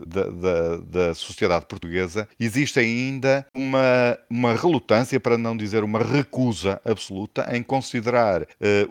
[0.08, 6.80] da, da, da sociedade portuguesa existe ainda uma, uma relutância, para não dizer uma recusa
[6.86, 8.13] absoluta, em considerar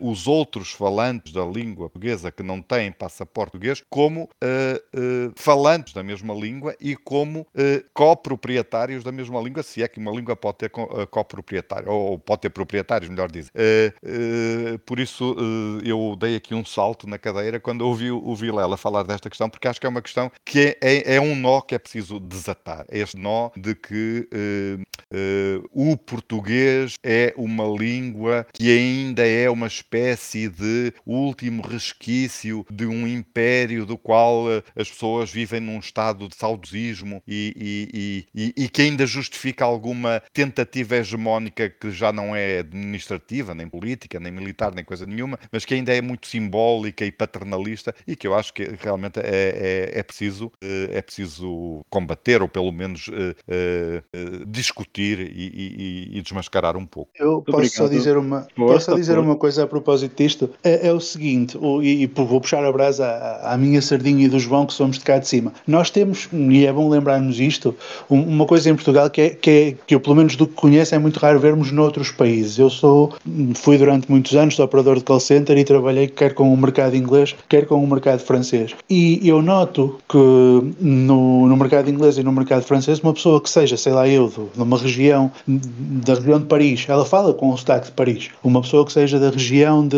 [0.00, 5.92] os outros falantes da língua portuguesa que não têm passaporte português como uh, uh, falantes
[5.92, 10.34] da mesma língua e como uh, coproprietários da mesma língua, se é que uma língua
[10.34, 10.70] pode ter
[11.10, 13.50] coproprietário, ou pode ter proprietários, melhor dizer.
[14.86, 15.36] por isso
[15.84, 19.68] eu dei aqui um salto na cadeira quando ouvi o Vilela falar desta questão, porque
[19.68, 22.84] acho que é uma questão que é, é, é um nó que é preciso desatar.
[22.88, 24.28] É este nó de que
[25.72, 33.06] o português é uma língua que ainda é uma espécie de último resquício de um
[33.06, 38.68] império do qual eh, as pessoas vivem num estado de saudosismo e, e, e, e,
[38.68, 44.74] que ainda justifica alguma tentativa hegemónica que já não é administrativa, nem política, nem militar,
[44.74, 48.52] nem coisa nenhuma, mas que ainda é muito simbólica e paternalista e que eu acho
[48.52, 55.20] que realmente é, é, é preciso, eh, é preciso combater ou pelo menos uh, discutir
[55.20, 57.10] e, e, desmascarar um pouco.
[57.16, 60.92] Eu posso só dizer uma, posso só dizer uma coisa a propósito disto, é, é
[60.92, 63.06] o seguinte, e, vou puxar a brasa
[63.42, 65.52] à, minha sardinha e do João, que somos de cá de cima.
[65.66, 67.74] Nós temos, e é bom lembrarmos isto,
[68.08, 70.94] uma coisa em Portugal que, é, que, é, que eu, pelo menos do que conheço,
[70.94, 72.58] é muito raro vermos noutros países.
[72.58, 73.12] Eu sou,
[73.54, 77.34] fui durante muitos anos operador de call center e trabalhei quer com o mercado inglês,
[77.48, 78.74] quer com o mercado francês.
[78.88, 83.50] E eu noto que no, no mercado inglês e no mercado francês, uma pessoa que
[83.50, 87.56] seja, sei lá eu, de uma região, da região de Paris, ela fala com o
[87.56, 88.30] sotaque de Paris.
[88.42, 89.96] Uma pessoa que seja da região de,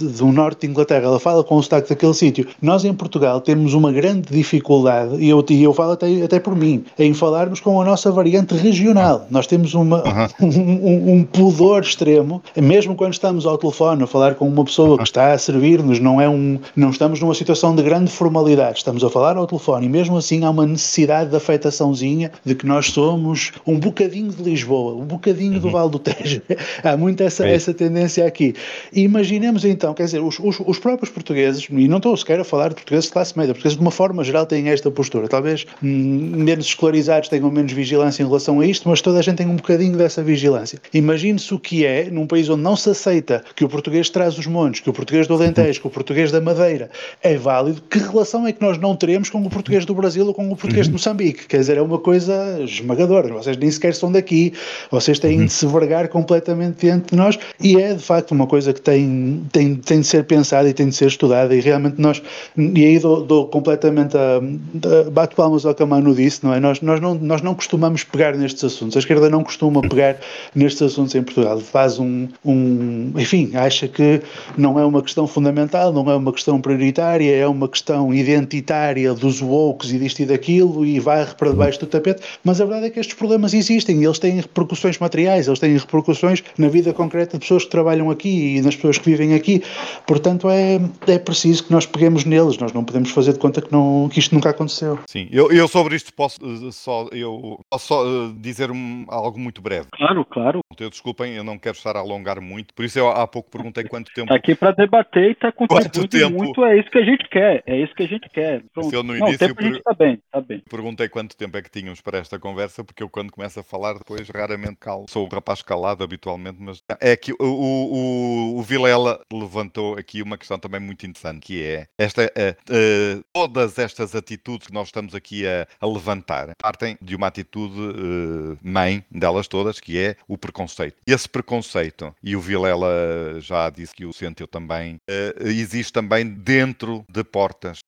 [0.00, 2.46] do norte de Inglaterra, ela fala com o sotaque daquele sítio.
[2.60, 6.54] Nós em Portugal temos uma grande dificuldade, e eu, e eu falo até, até por
[6.54, 9.26] mim, em falarmos com a nossa variante regional.
[9.30, 10.02] Nós temos uma,
[10.40, 14.96] um, um, um, pudor extremo, mesmo quando estamos ao telefone a falar com uma pessoa
[14.96, 19.02] que está a servir-nos, não, é um, não estamos numa situação de grande formalidade, estamos
[19.02, 22.86] a falar ao telefone e mesmo assim há uma necessidade de afetaçãozinha de que nós
[22.86, 25.72] somos um bocadinho de Lisboa, um bocadinho do uhum.
[25.72, 26.42] Val do Tejo.
[26.82, 27.93] há muito essa, essa tendência
[28.26, 28.54] aqui.
[28.92, 32.44] E imaginemos então, quer dizer, os, os, os próprios portugueses, e não estou sequer a
[32.44, 35.28] falar de portugueses de classe média, portugueses de uma forma geral têm esta postura.
[35.28, 39.36] Talvez hum, menos escolarizados tenham menos vigilância em relação a isto, mas toda a gente
[39.36, 40.78] tem um bocadinho dessa vigilância.
[40.92, 44.46] Imagine-se o que é num país onde não se aceita que o português traz os
[44.46, 46.90] montes, que o português do Alentejo, que o português da Madeira
[47.22, 50.34] é válido, que relação é que nós não teremos com o português do Brasil ou
[50.34, 50.94] com o português de uhum.
[50.94, 51.46] Moçambique?
[51.46, 53.28] Quer dizer, é uma coisa esmagadora.
[53.34, 54.52] Vocês nem sequer são daqui,
[54.90, 58.72] vocês têm de se vergar completamente diante de nós e é de facto uma coisa
[58.72, 62.22] que tem, tem, tem de ser pensada e tem de ser estudada e realmente nós
[62.56, 66.54] e aí dou, dou completamente a, a, bato palmas ao que a Manu disse, não
[66.54, 66.60] é?
[66.60, 70.16] Nós, nós, não, nós não costumamos pegar nestes assuntos, a esquerda não costuma pegar
[70.54, 74.22] nestes assuntos em Portugal, faz um, um, enfim, acha que
[74.56, 79.42] não é uma questão fundamental, não é uma questão prioritária, é uma questão identitária dos
[79.42, 82.90] woke e disto e daquilo e vai para debaixo do tapete, mas a verdade é
[82.90, 87.40] que estes problemas existem eles têm repercussões materiais, eles têm repercussões na vida concreta de
[87.40, 89.60] pessoas que trabalham aqui e nas pessoas que vivem aqui,
[90.06, 93.72] portanto é, é preciso que nós peguemos neles, nós não podemos fazer de conta que,
[93.72, 95.00] não, que isto nunca aconteceu.
[95.08, 99.40] Sim, eu, eu sobre isto posso uh, só, eu, posso só uh, dizer um, algo
[99.40, 99.88] muito breve.
[99.92, 100.60] Claro, claro.
[100.78, 103.84] Eu, desculpem, eu não quero estar a alongar muito, por isso eu há pouco perguntei
[103.84, 104.32] quanto tempo.
[104.32, 106.36] Está aqui para debater e está contribuindo tempo...
[106.36, 108.62] muito, é isso que a gente quer, é isso que a gente quer.
[108.72, 108.94] Pronto.
[108.94, 109.64] Eu no início, não, o tempo per...
[109.64, 110.62] a gente está bem, está bem.
[110.70, 113.94] Perguntei quanto tempo é que tínhamos para esta conversa, porque eu quando começo a falar
[113.94, 115.06] depois raramente calo.
[115.08, 120.20] Sou o rapaz calado habitualmente, mas é que o, o, o, o Vilela levantou aqui
[120.20, 124.88] uma questão também muito interessante, que é esta, uh, uh, todas estas atitudes que nós
[124.88, 130.16] estamos aqui a, a levantar partem de uma atitude uh, mãe delas todas, que é
[130.28, 130.96] o preconceito.
[131.06, 135.00] Esse preconceito, e o Vilela já disse que o sentiu também,
[135.40, 137.80] existe também dentro de portas.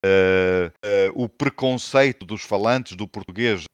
[1.13, 3.65] o preconceito dos falantes do português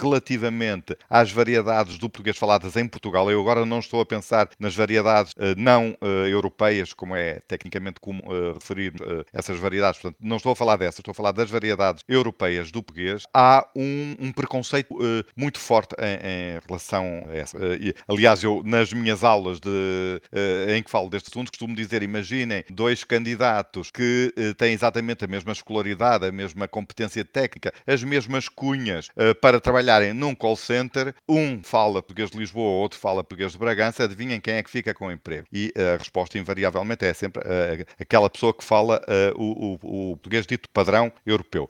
[0.00, 4.74] relativamente às variedades do português faladas em Portugal, eu agora não estou a pensar nas
[4.74, 5.96] variedades não
[6.28, 8.22] europeias, como é tecnicamente como,
[8.54, 8.92] referir
[9.32, 12.82] essas variedades, portanto, não estou a falar dessas, estou a falar das variedades europeias do
[12.82, 14.94] português, há um, um preconceito
[15.36, 17.58] muito forte em, em, relação a essa.
[17.80, 20.20] E, aliás, eu, nas minhas aulas de,
[20.74, 25.52] em que falo deste assunto, costumo dizer: imaginem dois candidatos que têm exatamente a mesma
[25.52, 29.08] escolaridade, a mesma competência técnica, as mesmas cunhas
[29.40, 31.14] para trabalharem num call center.
[31.28, 34.04] Um fala português de Lisboa, outro fala português de Bragança.
[34.04, 35.25] Adivinhem quem é que fica com o emprego?
[35.52, 37.42] E a resposta, invariavelmente, é sempre
[38.00, 39.00] aquela pessoa que fala
[39.36, 41.68] o, o, o português dito padrão europeu.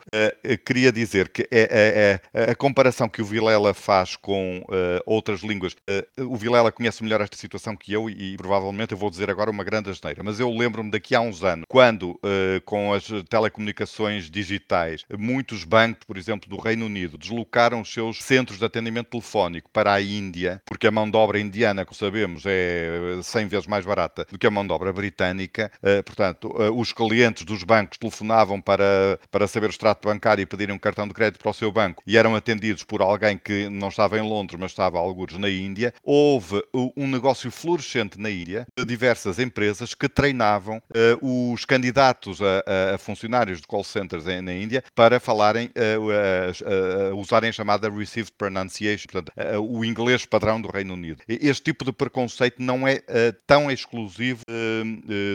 [0.64, 5.40] queria dizer que é, é, é, a comparação que o Vilela faz com uh, outras
[5.40, 9.10] línguas, uh, o Vilela conhece melhor esta situação que eu e, e, provavelmente eu vou
[9.10, 12.92] dizer agora uma grande asneira, mas eu lembro-me daqui a uns anos, quando uh, com
[12.92, 18.64] as telecomunicações digitais, muitos bancos, por exemplo, do Reino Unido, deslocaram os seus centros de
[18.64, 23.48] atendimento telefónico para a Índia, porque a mão de obra indiana, como sabemos, é 100
[23.48, 25.70] vezes mais barata do que a mão de obra britânica.
[26.04, 30.78] portanto, os clientes dos bancos telefonavam para, para saber o extrato bancário e pedirem um
[30.78, 34.18] cartão de crédito para o seu banco e eram atendidos por alguém que não estava
[34.18, 36.62] em Londres, mas estava a alguns na Índia, houve
[36.96, 40.80] um negócio florescente na Índia de diversas empresas que treinavam
[41.20, 47.50] os candidatos a, a, funcionários de call centers na Índia para falarem, uh, uh, usarem
[47.50, 51.22] a chamada received pronunciation, portanto, o inglês padrão do Reino Unido.
[51.28, 53.02] Este tipo de preconceito não é
[53.46, 54.42] tão exclusivo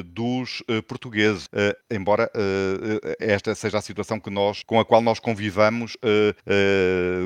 [0.05, 1.49] dos portugueses,
[1.89, 2.29] embora
[3.19, 5.95] esta seja a situação que nós, com a qual nós convivamos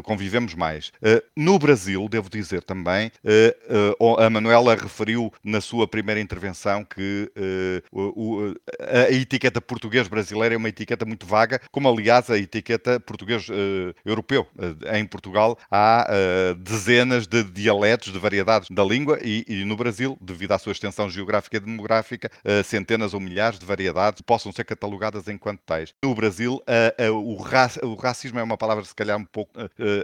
[0.03, 0.91] convivemos, mais.
[1.35, 3.11] No Brasil, devo dizer também,
[4.19, 7.31] a Manuela referiu na sua primeira intervenção que
[8.79, 13.47] a etiqueta português brasileira é uma etiqueta muito vaga, como aliás a etiqueta português
[14.05, 14.47] europeu.
[14.93, 16.07] em Portugal há
[16.57, 21.09] dezenas de dialetos, de variedades da língua e, e, no Brasil, devido à sua extensão
[21.09, 22.31] geográfica e demográfica,
[22.63, 25.93] centenas ou milhares de variedades possam ser catalogadas enquanto tais.
[26.03, 26.61] No Brasil,
[27.13, 29.51] o, ra o racismo é uma palavra se calhar um pouco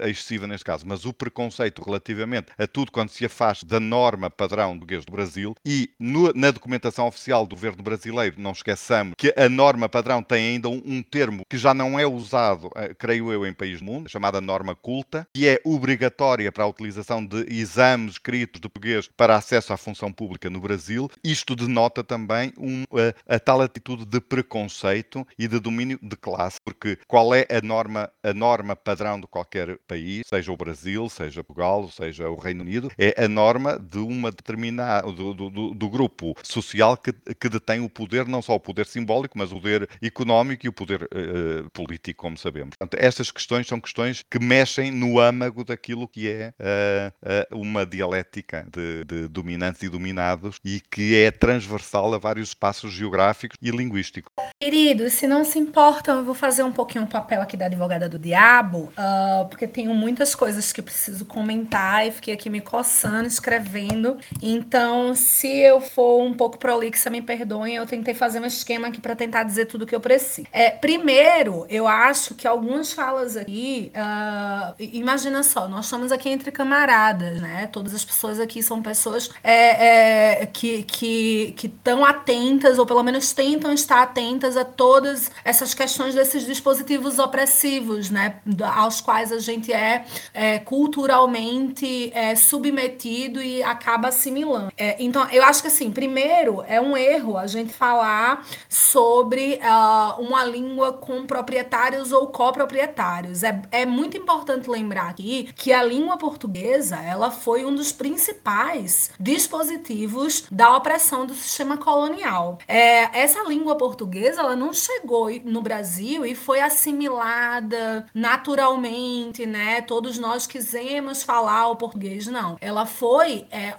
[0.04, 4.78] excessiva neste caso, mas o preconceito relativamente a tudo quando se afasta da norma padrão
[4.78, 9.48] do do Brasil e no, na documentação oficial do governo brasileiro, não esqueçamos que a
[9.48, 13.54] norma padrão tem ainda um, um termo que já não é usado, creio eu, em
[13.54, 18.60] país do mundo, chamada norma culta, que é obrigatória para a utilização de exames escritos
[18.60, 21.10] de português para acesso à função pública no Brasil.
[21.24, 26.58] Isto denota também um, uh, a tal atitude de preconceito e de domínio de classe,
[26.64, 31.44] porque qual é a norma a norma padrão de qualquer país, seja o Brasil, seja
[31.44, 36.36] Portugal, seja o Reino Unido, é a norma de uma determinada do, do, do grupo
[36.44, 40.66] social que, que detém o poder, não só o poder simbólico, mas o poder económico
[40.66, 42.76] e o poder uh, político, como sabemos.
[42.78, 47.86] Portanto, estas questões são questões que mexem no âmago daquilo que é uh, uh, uma
[47.86, 50.31] dialética de, de dominantes e dominados
[50.64, 54.32] e que é transversal a vários espaços geográficos e linguísticos.
[54.60, 58.08] Queridos, se não se importam, eu vou fazer um pouquinho o papel aqui da advogada
[58.08, 63.28] do diabo, uh, porque tenho muitas coisas que preciso comentar e fiquei aqui me coçando,
[63.28, 64.18] escrevendo.
[64.42, 69.02] Então, se eu for um pouco prolixa, me perdoem, eu tentei fazer um esquema aqui
[69.02, 70.48] para tentar dizer tudo o que eu preciso.
[70.52, 76.52] É, primeiro, eu acho que algumas falas aqui, uh, imagina só, nós estamos aqui entre
[76.52, 77.68] camaradas, né?
[77.72, 80.21] Todas as pessoas aqui são pessoas é, é,
[80.52, 87.20] que estão atentas, ou pelo menos tentam estar atentas a todas essas questões desses dispositivos
[87.20, 88.36] opressivos né,
[88.76, 94.72] aos quais a gente é, é culturalmente é, submetido e acaba assimilando.
[94.78, 100.22] É, então, eu acho que assim, primeiro é um erro a gente falar sobre uh,
[100.22, 103.44] uma língua com proprietários ou coproprietários.
[103.44, 109.12] É, é muito importante lembrar aqui que a língua portuguesa ela foi um dos principais
[109.20, 110.11] dispositivos
[110.52, 112.58] da opressão do sistema colonial.
[112.68, 119.82] É, essa língua portuguesa ela não chegou no Brasil e foi assimilada naturalmente, né?
[119.82, 122.58] Todos nós quisemos falar o português, não.
[122.62, 123.74] Ela foi é,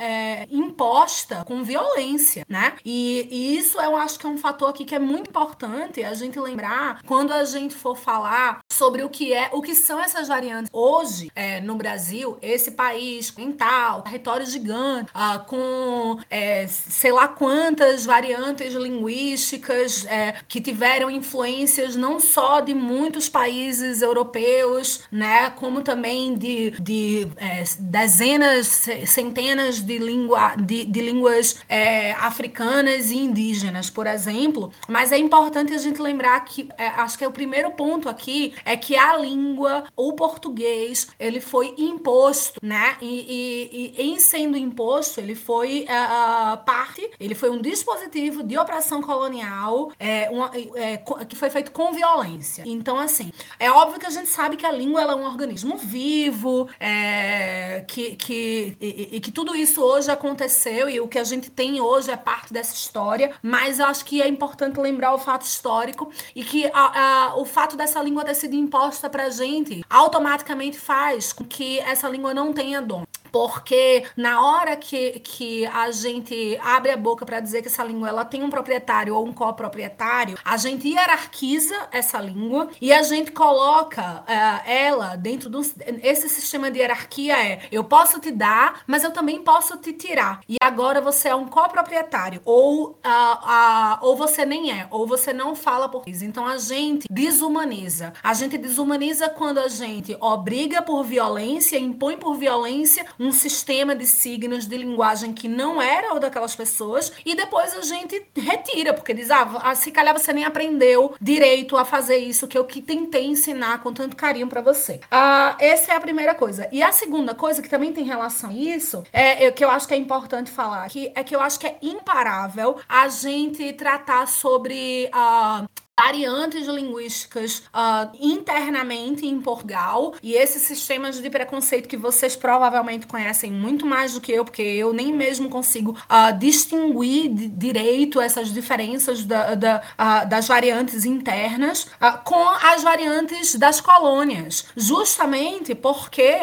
[0.00, 2.74] é, imposta com violência, né?
[2.84, 6.14] E, e, isso eu acho que é um fator aqui que é muito importante a
[6.14, 10.28] gente lembrar quando a gente for falar sobre o que é, o que são essas
[10.28, 10.70] variantes.
[10.72, 18.04] Hoje, é, no Brasil, esse país tal, território gigante, ah, com é, sei lá quantas
[18.04, 26.34] variantes linguísticas é, que tiveram influências não só de muitos países europeus, né, como também
[26.36, 34.06] de, de é, dezenas, centenas de, língua, de, de línguas é, africanas e indígenas, por
[34.06, 34.72] exemplo.
[34.88, 38.54] Mas é importante a gente lembrar que é, acho que é o primeiro ponto aqui
[38.64, 42.96] é que a língua, o português, ele foi imposto, né?
[43.00, 48.56] E, e, e em sendo imposto, ele foi uh, parte, ele foi um dispositivo de
[48.58, 50.96] opressão colonial é, uma, é,
[51.28, 52.64] que foi feito com violência.
[52.66, 56.68] Então, assim, é óbvio que a gente sabe que a língua é um organismo vivo,
[56.78, 61.50] é, que, que, e, e, que tudo isso hoje aconteceu e o que a gente
[61.50, 65.42] tem hoje é parte dessa história, mas eu acho que é importante lembrar o fato
[65.42, 70.78] histórico e que a, a, o fato dessa língua ter sido imposta pra gente automaticamente
[70.78, 73.04] faz com que essa língua não tenha dom
[73.34, 78.08] porque na hora que, que a gente abre a boca para dizer que essa língua
[78.08, 83.32] ela tem um proprietário ou um coproprietário, a gente hierarquiza essa língua e a gente
[83.32, 85.62] coloca uh, ela dentro do
[86.00, 90.38] esse sistema de hierarquia é eu posso te dar, mas eu também posso te tirar.
[90.48, 95.32] E agora você é um coproprietário ou uh, uh, ou você nem é, ou você
[95.32, 96.22] não fala português.
[96.22, 98.12] Então a gente desumaniza.
[98.22, 104.66] A gente desumaniza quando a gente obriga por violência, impõe por violência sistema de signos
[104.66, 109.30] de linguagem que não era o daquelas pessoas e depois a gente retira, porque diz,
[109.30, 113.26] ah, ah, se calhar você nem aprendeu direito a fazer isso que eu que tentei
[113.26, 115.00] ensinar com tanto carinho para você.
[115.10, 116.68] Ah, essa é a primeira coisa.
[116.72, 119.86] E a segunda coisa, que também tem relação a isso, é, é que eu acho
[119.86, 124.26] que é importante falar aqui, é que eu acho que é imparável a gente tratar
[124.26, 130.14] sobre a uh, variantes linguísticas uh, internamente em Portugal.
[130.22, 134.62] E esses sistemas de preconceito que vocês provavelmente conhecem muito mais do que eu, porque
[134.62, 141.86] eu nem mesmo consigo uh, distinguir direito essas diferenças da, da, uh, das variantes internas
[142.24, 146.34] com as variantes das colônias, justamente porque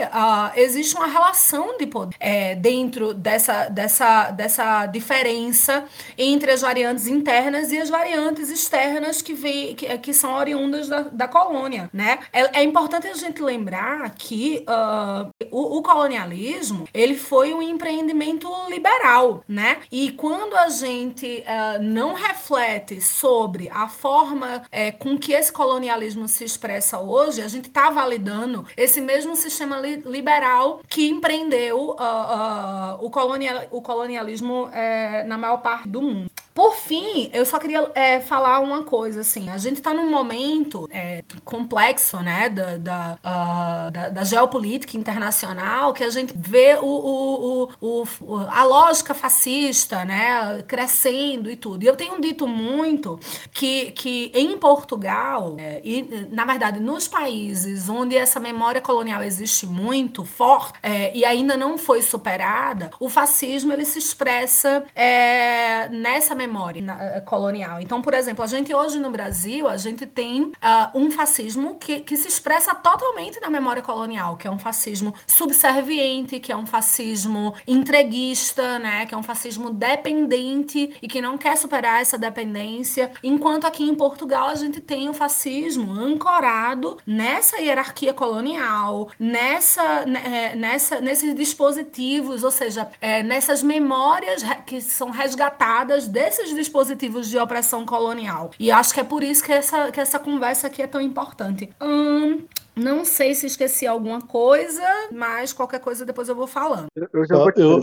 [0.55, 5.85] existe uma relação de poder é, dentro dessa, dessa, dessa diferença
[6.17, 11.27] entre as variantes internas e as variantes externas que que, que são oriundas da, da
[11.27, 12.19] colônia, né?
[12.31, 18.49] É, é, importante a gente lembrar que uh, o, o, colonialismo ele foi um empreendimento
[18.69, 19.79] liberal, né?
[19.91, 26.27] E quando a gente uh, não reflete sobre a forma uh, com que esse colonialismo
[26.27, 32.97] se expressa hoje, a gente está validando esse mesmo sistema li liberal que empreendeu ah,
[32.99, 36.31] o, colonial, o colonialismo eh, na maior parte do mundo.
[36.53, 40.87] Por fim, eu só queria é, falar uma coisa, assim, a gente está num momento
[40.91, 46.85] é, complexo, né, da, da, uh, da, da, geopolítica internacional, que a gente vê o,
[46.85, 51.83] o, o, o, a lógica fascista, né, crescendo e tudo.
[51.83, 53.17] E eu tenho dito muito
[53.53, 59.65] que, que em Portugal, é, e na verdade nos países onde essa memória colonial existe
[59.65, 66.35] muito forte é, e ainda não foi superada, o fascismo ele se expressa é, nessa
[66.47, 67.79] memória eh, colonial.
[67.81, 70.51] Então, por exemplo, a gente hoje no Brasil, a gente tem uh,
[70.95, 76.39] um fascismo que, que se expressa totalmente na memória colonial, que é um fascismo subserviente,
[76.39, 81.55] que é um fascismo entreguista, né, que é um fascismo dependente e que não quer
[81.57, 88.13] superar essa dependência, enquanto aqui em Portugal a gente tem o fascismo ancorado nessa hierarquia
[88.13, 96.07] colonial, nessa, né, eh, nessa nesses dispositivos, ou seja, é, nessas memórias que são resgatadas
[96.31, 98.51] desses dispositivos de opressão colonial.
[98.57, 101.69] E acho que é por isso que essa, que essa conversa aqui é tão importante.
[101.81, 106.87] Hum, não sei se esqueci alguma coisa, mas qualquer coisa depois eu vou falando.
[106.95, 107.81] Eu, já vou eu,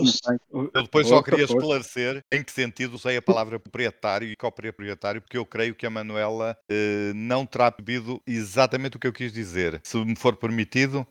[0.51, 5.21] eu, eu depois só queria esclarecer em que sentido usei a palavra proprietário e coproprietário,
[5.21, 9.31] porque eu creio que a Manuela eh, não terá bebido exatamente o que eu quis
[9.31, 9.79] dizer.
[9.83, 11.05] Se me for permitido.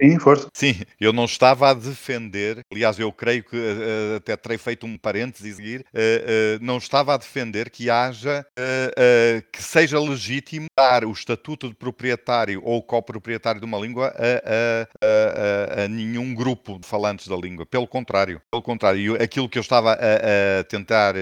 [0.00, 0.48] Sim, força.
[0.54, 4.96] Sim, eu não estava a defender, aliás, eu creio que uh, até terei feito um
[4.96, 8.46] parênteses seguir, uh, uh, não estava a defender que haja,
[9.52, 15.80] que seja legítimo dar o estatuto de proprietário ou coproprietário de uma língua a, a,
[15.80, 17.66] a, a, nenhum grupo de falantes da língua.
[17.66, 21.14] Pelo contrário, pelo contrário, aquilo que eu estava a, tentar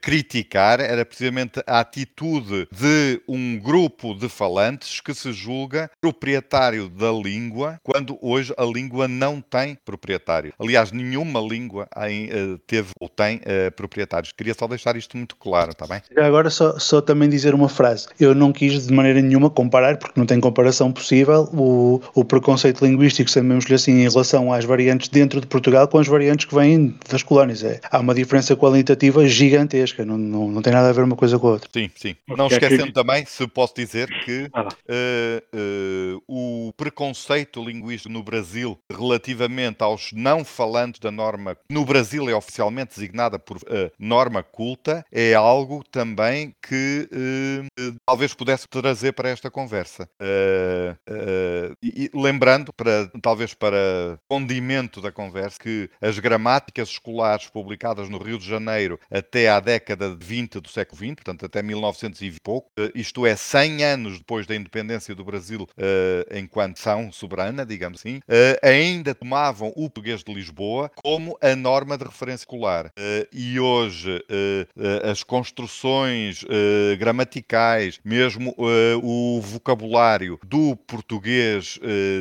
[0.00, 7.12] criticar era precisamente a atitude de um grupo de falantes que se julga proprietário da
[7.12, 10.52] língua quando hoje a língua não tem proprietário.
[10.58, 14.32] Aliás, nenhuma língua uh, teve ou tem uh, proprietários.
[14.32, 16.02] Queria só deixar isto muito claro, está bem?
[16.16, 18.08] Agora só, só também dizer uma frase.
[18.18, 22.84] Eu não quis de maneira nenhuma comparar, porque não tem comparação possível, o, o preconceito
[22.84, 26.94] linguístico, chamemos-lhe assim, em relação às variantes dentro de Portugal com as variantes que vêm
[27.08, 27.62] das colónias.
[27.62, 31.38] É, há uma diferença qualitativa gigantesca, não, não, não tem nada a ver uma coisa
[31.38, 31.68] com a outra.
[31.72, 32.16] Sim, sim.
[32.28, 39.82] Não esquecendo também, se posso dizer, que uh, uh, o preconceito linguístico no Brasil relativamente
[39.82, 45.34] aos não falantes da norma, no Brasil é oficialmente designada por uh, norma culta, é
[45.34, 47.08] algo também que
[48.06, 50.08] talvez pudesse trazer para esta conversa.
[51.82, 58.38] e, lembrando, para, talvez para condimento da conversa, que as gramáticas escolares publicadas no Rio
[58.38, 62.70] de Janeiro até à década de 20 do século XX, portanto até 1900 e pouco,
[62.94, 68.05] isto é, 100 anos depois da independência do Brasil uh, enquanto são soberana, digamos assim,
[68.14, 72.86] uh, ainda tomavam o português de Lisboa como a norma de referência escolar.
[72.86, 74.24] Uh, e hoje
[75.10, 76.44] as construções
[76.98, 78.54] gramaticais, mesmo
[79.02, 81.78] o vocabulário do português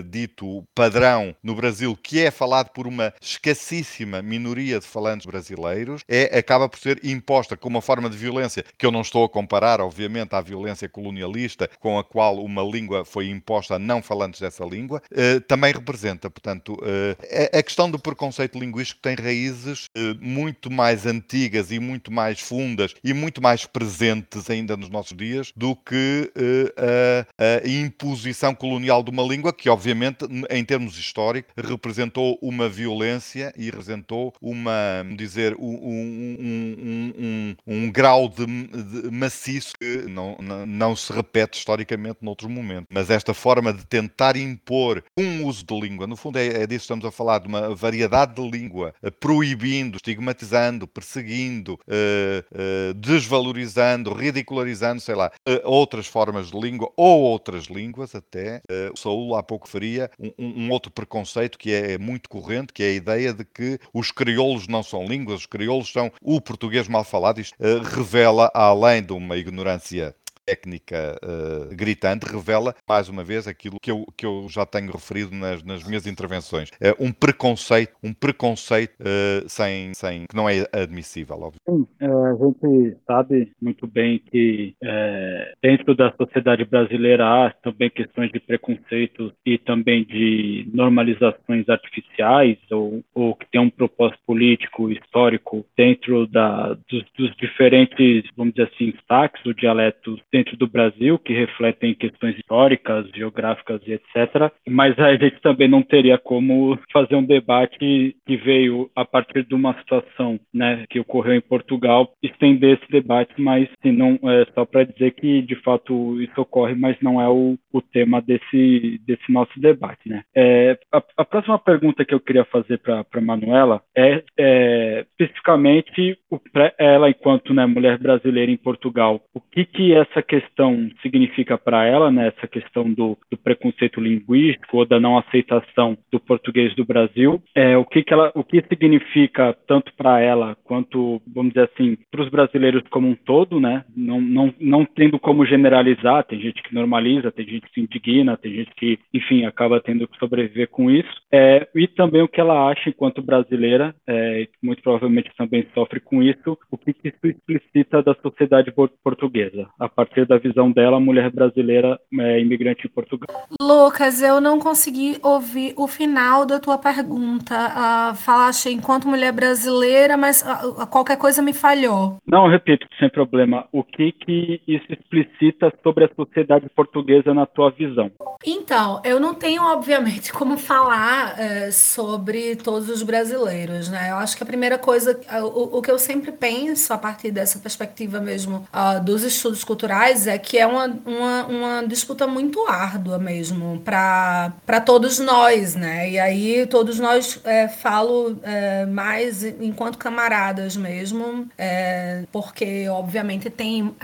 [0.10, 6.38] dito padrão no Brasil, que é falado por uma escassíssima minoria de falantes brasileiros, é,
[6.38, 9.82] acaba por ser imposta como uma forma de violência que eu não estou a comparar,
[9.82, 14.64] obviamente, à violência colonialista com a qual uma língua foi imposta a não falantes dessa
[14.64, 16.30] língua, uh, também representa.
[16.30, 22.12] Portanto, uh, a, questão do preconceito linguístico tem raízes uh, muito mais antigas e muito
[22.12, 26.32] mais fundas e muito mais presentes ainda nos nossos dias do que
[26.78, 33.54] a, a, imposição colonial de uma língua que, obviamente, em termos históricos, representou uma violência
[33.58, 34.72] e representou uma,
[35.16, 41.12] dizer, um, um, um, um, um grau de, de maciço que não, não, não se
[41.12, 42.88] repete historicamente noutros momentos.
[42.90, 46.82] Mas esta forma de tentar impor um uso de língua, no fundo é, é disso
[46.82, 52.94] que estamos a falar, de uma variedade de língua, uh, proibindo, estigmatizando, perseguindo, uh, uh,
[52.96, 55.32] desvalorizando, ridicularizando, sei lá,
[55.64, 58.62] outras formas de língua ou outras línguas até.
[58.94, 62.88] o Saúl há pouco faria um, um, outro preconceito que é muito corrente, que é
[62.88, 67.04] a ideia de que os crioulos não são línguas, os crioulos são o português mal
[67.04, 67.40] falado.
[67.40, 70.16] Isto revela, além de uma ignorância
[70.46, 75.36] técnica uh, gritante revela, mais uma vez, aquilo que eu, que eu já tenho referido
[75.36, 76.70] nas, nas minhas intervenções.
[76.80, 81.60] É um preconceito, um preconceito uh, sem, sem, que não é admissível, óbvio.
[81.68, 87.90] Sim, é, a gente sabe muito bem que é, dentro da sociedade brasileira há também
[87.90, 94.92] questões de preconceito e também de normalizações artificiais ou, ou que tem um propósito político,
[94.92, 101.18] histórico dentro da, dos, dos diferentes, vamos dizer assim, destaques ou dialetos dentro do Brasil,
[101.18, 104.52] que refletem questões históricas, geográficas e etc.
[104.68, 109.56] Mas a gente também não teria como fazer um debate que veio a partir de
[109.56, 114.66] uma situação né, que ocorreu em Portugal, estender esse debate, mas assim, não, é só
[114.66, 119.32] para dizer que de fato isso ocorre, mas não é o, o tema desse, desse
[119.32, 120.10] nosso debate.
[120.10, 120.24] Né?
[120.36, 126.18] É, a, a, próxima pergunta que eu queria fazer para a Manuela é, é especificamente
[126.52, 131.86] para ela, enquanto né, mulher brasileira em Portugal, o que, que essa questão significa para
[131.86, 136.84] ela, né, essa questão do, do, preconceito linguístico ou da não aceitação do português do
[136.84, 141.70] Brasil, é, o que, que ela, o que significa tanto para ela quanto, vamos dizer
[141.72, 146.40] assim, para os brasileiros como um todo, né, não, não, não tendo como generalizar, tem
[146.40, 150.18] gente que normaliza, tem gente que se indigna, tem gente que, enfim, acaba tendo que
[150.18, 155.32] sobreviver com isso, é, e também o que ela acha enquanto brasileira, é, muito provavelmente
[155.38, 158.74] também sofre com isso, o que, que isso explicita da sociedade
[159.04, 163.28] portuguesa, a partir partir da visão dela, mulher brasileira é, imigrante em Portugal.
[163.60, 167.56] Lucas, eu não consegui ouvir o final da tua pergunta.
[167.56, 172.18] Uh, falaste enquanto mulher brasileira, mas uh, qualquer coisa me falhou.
[172.26, 173.68] Não, repito, sem problema.
[173.72, 178.12] O que que isso explicita sobre a sociedade portuguesa na tua visão?
[178.46, 184.12] Então, eu não tenho, obviamente, como falar uh, sobre todos os brasileiros, né?
[184.12, 187.60] Eu acho que a primeira coisa, o, o que eu sempre penso a partir dessa
[187.60, 193.18] perspectiva mesmo ah, dos estudos culturais é que é uma, uma, uma disputa muito árdua
[193.18, 196.10] mesmo para todos nós, né?
[196.10, 203.84] E aí todos nós é, falo é, mais enquanto camaradas mesmo, é, porque obviamente tem
[203.84, 203.96] uh,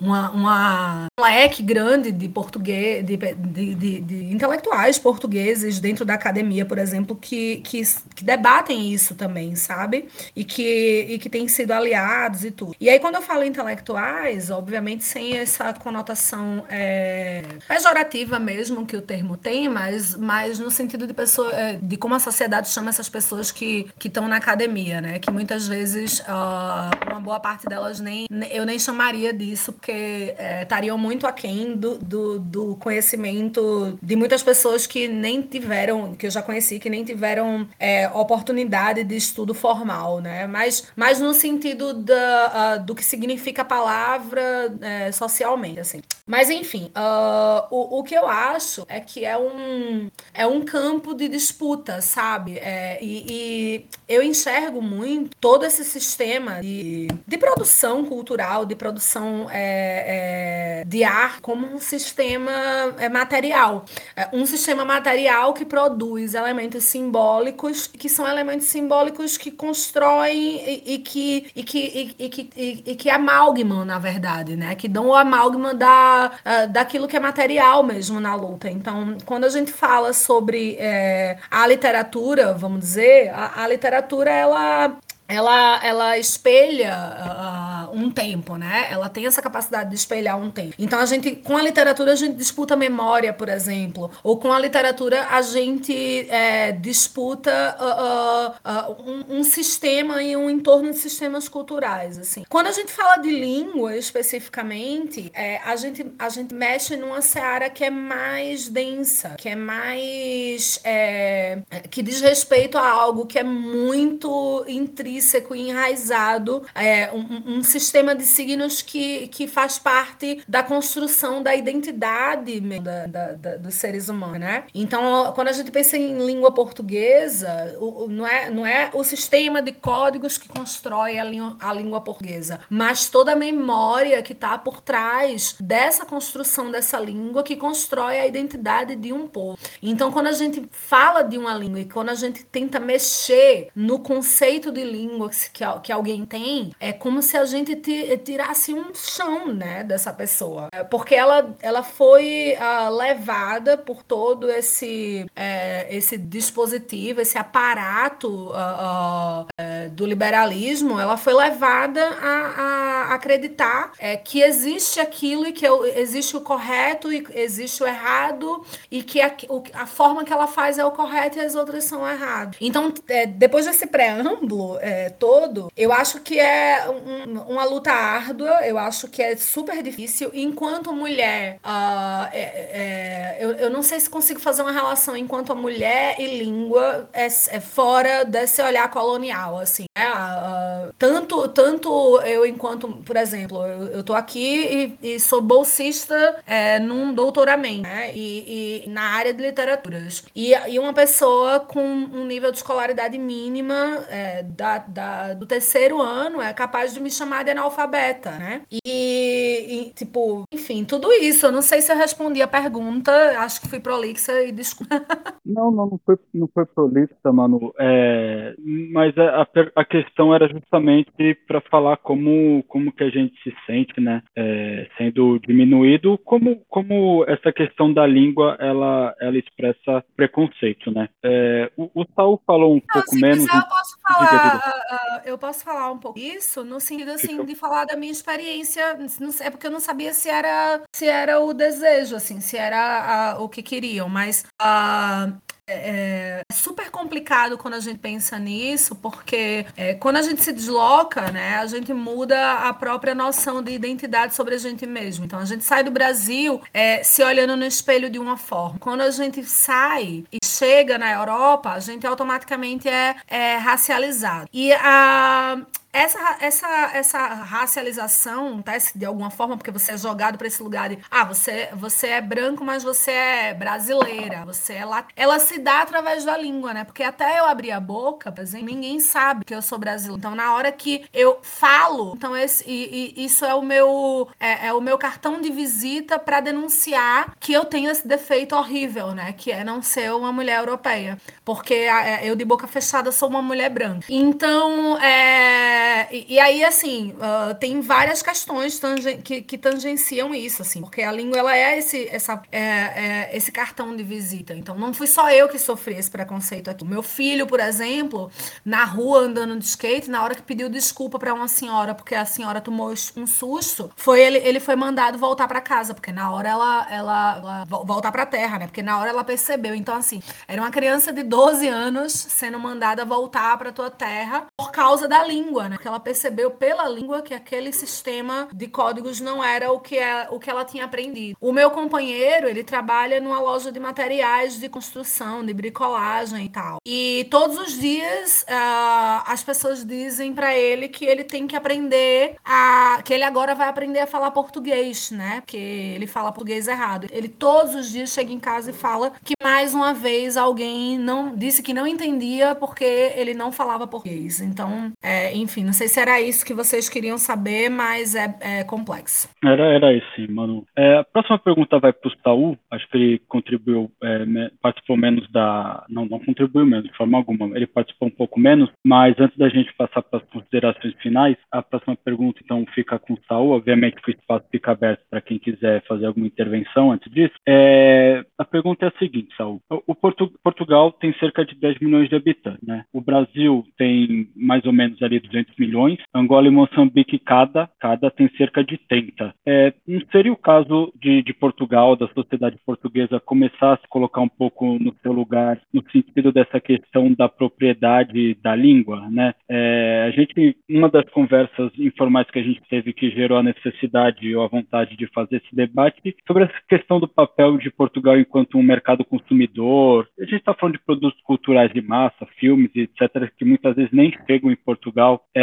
[0.00, 6.14] uma, uma, um leque grande de português, de, de, de, de, intelectuais portugueses dentro da
[6.14, 7.82] academia, por exemplo, que, que,
[8.14, 10.08] que debatem isso também, sabe?
[10.34, 12.74] E que, e que têm sido aliados e tudo.
[12.80, 19.02] E aí quando eu falo intelectuais, obviamente sem essa conotação é, pejorativa mesmo que o
[19.02, 23.08] termo tem, mas, mas no sentido de pessoa, é, de como a sociedade chama essas
[23.08, 25.18] pessoas que estão na academia, né?
[25.18, 30.62] Que muitas vezes uh, uma boa parte delas nem eu nem chamaria disso, porque é,
[30.62, 36.30] estariam muito aquém do, do, do conhecimento de muitas pessoas que nem tiveram, que eu
[36.30, 40.46] já conheci, que nem tiveram é, oportunidade de estudo formal, né?
[40.46, 46.02] Mas, mas no sentido da, uh, do que significa a palavra é, socialmente, assim.
[46.26, 51.14] Mas enfim, uh, o, o que eu acho é que é um, é um campo
[51.14, 52.58] de disputa, sabe?
[52.58, 59.48] É, e, e, eu enxergo muito todo esse sistema de, de produção cultural, de produção
[59.50, 62.52] é, é, de arte, como um sistema
[62.98, 63.84] é, material.
[64.16, 70.94] É, um sistema material que produz elementos simbólicos, que são elementos simbólicos que constroem e,
[70.94, 74.74] e que, e, que, e, e que, e, que amalgamam, na verdade, né?
[74.74, 78.70] Que dão o amálgama da, uh, daquilo que é material mesmo na luta.
[78.70, 84.96] Então, quando a gente fala sobre é, a literatura, vamos dizer, a, a literatura ela
[85.30, 88.88] ela, ela espelha uh, um tempo, né?
[88.90, 90.74] Ela tem essa capacidade de espelhar um tempo.
[90.78, 94.58] Então a gente, com a literatura, a gente disputa memória, por exemplo, ou com a
[94.58, 101.48] literatura a gente é, disputa uh, uh, um, um, sistema e um entorno de sistemas
[101.48, 102.44] culturais, assim.
[102.48, 107.70] Quando a gente fala de língua especificamente, é, a gente a gente mexe numa seara
[107.70, 111.60] que é mais densa, que é mais é,
[111.90, 117.62] que diz respeito a algo que é muito intrínseco intrínseco e enraizado, é, um, um,
[117.62, 123.74] sistema de signos que, que faz parte da construção da identidade da, da, da, dos
[123.74, 124.64] seres humanos, né?
[124.74, 129.04] Então, quando a gente pensa em língua portuguesa, o, o, não, é, não é o
[129.04, 131.24] sistema de códigos que constrói a,
[131.60, 137.42] a língua portuguesa, mas toda a memória que está por trás dessa construção dessa língua
[137.42, 139.58] que constrói a identidade de um povo.
[139.82, 143.98] Então, quando a gente fala de uma língua e quando a gente tenta mexer no
[143.98, 147.76] conceito de língua, língua que, que alguém tem, é como se a gente
[148.24, 150.68] tirasse um chão, né, dessa pessoa.
[150.72, 158.50] É, porque ela, ela foi uh, levada por todo esse, é, esse dispositivo, esse aparato
[158.50, 159.46] uh,
[159.92, 163.92] do liberalismo, ela foi levada a, a acreditar
[164.24, 169.34] que existe aquilo e que existe o correto e existe o errado e que a,
[169.74, 172.56] a forma que ela faz é o correto e as outras são erradas.
[172.60, 172.92] Então,
[173.36, 179.08] depois desse preâmbulo, é, todo, eu acho que é um, uma luta árdua, eu acho
[179.08, 180.30] que é super difícil.
[180.34, 185.54] Enquanto mulher, uh, é, é, eu, eu não sei se consigo fazer uma relação enquanto
[185.56, 189.84] mulher e língua é, é fora desse olhar colonial, assim.
[189.96, 190.06] Né?
[190.10, 196.36] Uh, tanto, tanto eu, enquanto, por exemplo, eu, eu tô aqui e, e sou bolsista
[196.46, 198.12] é, num doutoramento, né?
[198.14, 200.24] E, e, na área de literaturas.
[200.34, 206.00] E, e uma pessoa com um nível de escolaridade mínima é, da, da, do terceiro
[206.00, 208.62] ano é capaz de me chamar de analfabeta, né?
[208.70, 211.46] E, e, tipo, enfim, tudo isso.
[211.46, 214.90] Eu não sei se eu respondi a pergunta, acho que fui prolixa e desculpa.
[215.44, 217.72] Não, não, não foi, não foi prolixa, mano.
[217.78, 218.54] É,
[218.92, 224.00] mas a, a questão era justamente para falar como, como que a gente se sente,
[224.00, 224.22] né?
[224.36, 231.08] É, sendo diminuído, como, como essa questão da língua ela, ela expressa preconceito, né?
[231.22, 233.44] É, o, o Saul falou um não, pouco se menos.
[233.44, 237.54] Quiser, eu posso falar uh, eu posso falar um pouco isso no sentido assim de
[237.54, 238.98] falar da minha experiência.
[239.40, 243.42] É porque eu não sabia se era se era o desejo, assim, se era uh,
[243.42, 245.40] o que queriam, mas uh,
[245.70, 250.52] é, é super complicado quando a gente pensa nisso, porque é, quando a gente se
[250.52, 255.24] desloca, né, a gente muda a própria noção de identidade sobre a gente mesmo.
[255.24, 258.78] Então a gente sai do Brasil é, se olhando no espelho de uma forma.
[258.78, 264.48] Quando a gente sai e chega na Europa, a gente automaticamente é, é racializado.
[264.52, 265.58] E a
[265.92, 268.72] essa, essa, essa racialização, tá?
[268.94, 272.20] De alguma forma, porque você é jogado para esse lugar de, ah, você, você é
[272.20, 275.04] branco, mas você é brasileira, você é lá.
[275.16, 276.84] Ela se dá através da língua, né?
[276.84, 280.18] Porque até eu abrir a boca, por exemplo, ninguém sabe que eu sou brasileira.
[280.18, 284.68] Então, na hora que eu falo, então esse, e, e, isso é o meu é,
[284.68, 289.32] é o meu cartão de visita para denunciar que eu tenho esse defeito horrível, né?
[289.32, 291.18] Que é não ser uma mulher europeia.
[291.44, 294.06] Porque é, eu, de boca fechada, sou uma mulher branca.
[294.08, 300.60] Então, é É, e, aí, assim, uh, tem várias questões tangen que, que, tangenciam isso,
[300.60, 304.52] assim, porque a língua ela é esse, essa, é, é, esse cartão de visita.
[304.54, 306.84] Então, não fui só eu que sofri esse preconceito aqui.
[306.84, 308.30] Meu filho, por exemplo,
[308.62, 312.26] na rua andando de skate, na hora que pediu desculpa para uma senhora, porque a
[312.26, 316.48] senhora tomou um susto, foi ele, ele foi mandado voltar para casa, porque na hora
[316.48, 318.66] ela, ela, ela voltar para terra, né?
[318.66, 319.74] Porque na hora ela percebeu.
[319.74, 324.70] Então, assim, era uma criança de 12 anos sendo mandada voltar para tua terra por
[324.70, 325.78] causa da língua, né?
[325.82, 330.38] Ela percebeu pela língua que aquele sistema de códigos não era o que, é, o
[330.38, 331.36] que ela tinha aprendido.
[331.40, 336.78] O meu companheiro, ele trabalha numa loja de materiais de construção, de bricolagem e tal.
[336.86, 342.36] E todos os dias uh, as pessoas dizem para ele que ele tem que aprender
[342.44, 343.00] a.
[343.04, 345.40] que ele agora vai aprender a falar português, né?
[345.40, 347.06] Porque ele fala português errado.
[347.10, 351.34] Ele todos os dias chega em casa e fala que mais uma vez alguém não
[351.34, 354.40] disse que não entendia porque ele não falava português.
[354.40, 358.64] Então, é, enfim, não sei se era isso que vocês queriam saber, mas é, é
[358.64, 359.28] complexo.
[359.44, 360.64] Era, era sim, Manu.
[360.76, 362.58] É, a próxima pergunta vai para o Saul.
[362.70, 365.84] Acho que ele contribuiu, é, participou menos da.
[365.88, 367.56] Não, não contribuiu menos, de forma alguma.
[367.56, 371.62] Ele participou um pouco menos, mas antes da gente passar para as considerações finais, a
[371.62, 373.50] próxima pergunta, então, fica com o Saul.
[373.50, 377.34] Obviamente que o espaço fica aberto para quem quiser fazer alguma intervenção antes disso.
[377.46, 379.60] É, a pergunta é a seguinte, Saul.
[379.86, 382.84] O Portu Portugal tem cerca de 10 milhões de habitantes, né?
[382.92, 385.98] O Brasil tem mais ou menos ali 200 milhões.
[386.14, 389.34] Angola e Moçambique, cada, cada tem cerca de 30.
[389.46, 394.20] É, não seria o caso de, de Portugal, da sociedade portuguesa, começar a se colocar
[394.20, 399.34] um pouco no seu lugar, no sentido dessa questão da propriedade da língua, né?
[399.48, 404.34] É, a gente, uma das conversas informais que a gente teve que gerou a necessidade
[404.34, 408.58] ou a vontade de fazer esse debate sobre essa questão do papel de Portugal enquanto
[408.58, 410.08] um mercado consumidor.
[410.18, 414.12] A gente está falando de produtos culturais de massa, filmes, etc., que muitas vezes nem
[414.26, 415.39] chegam em Portugal, é,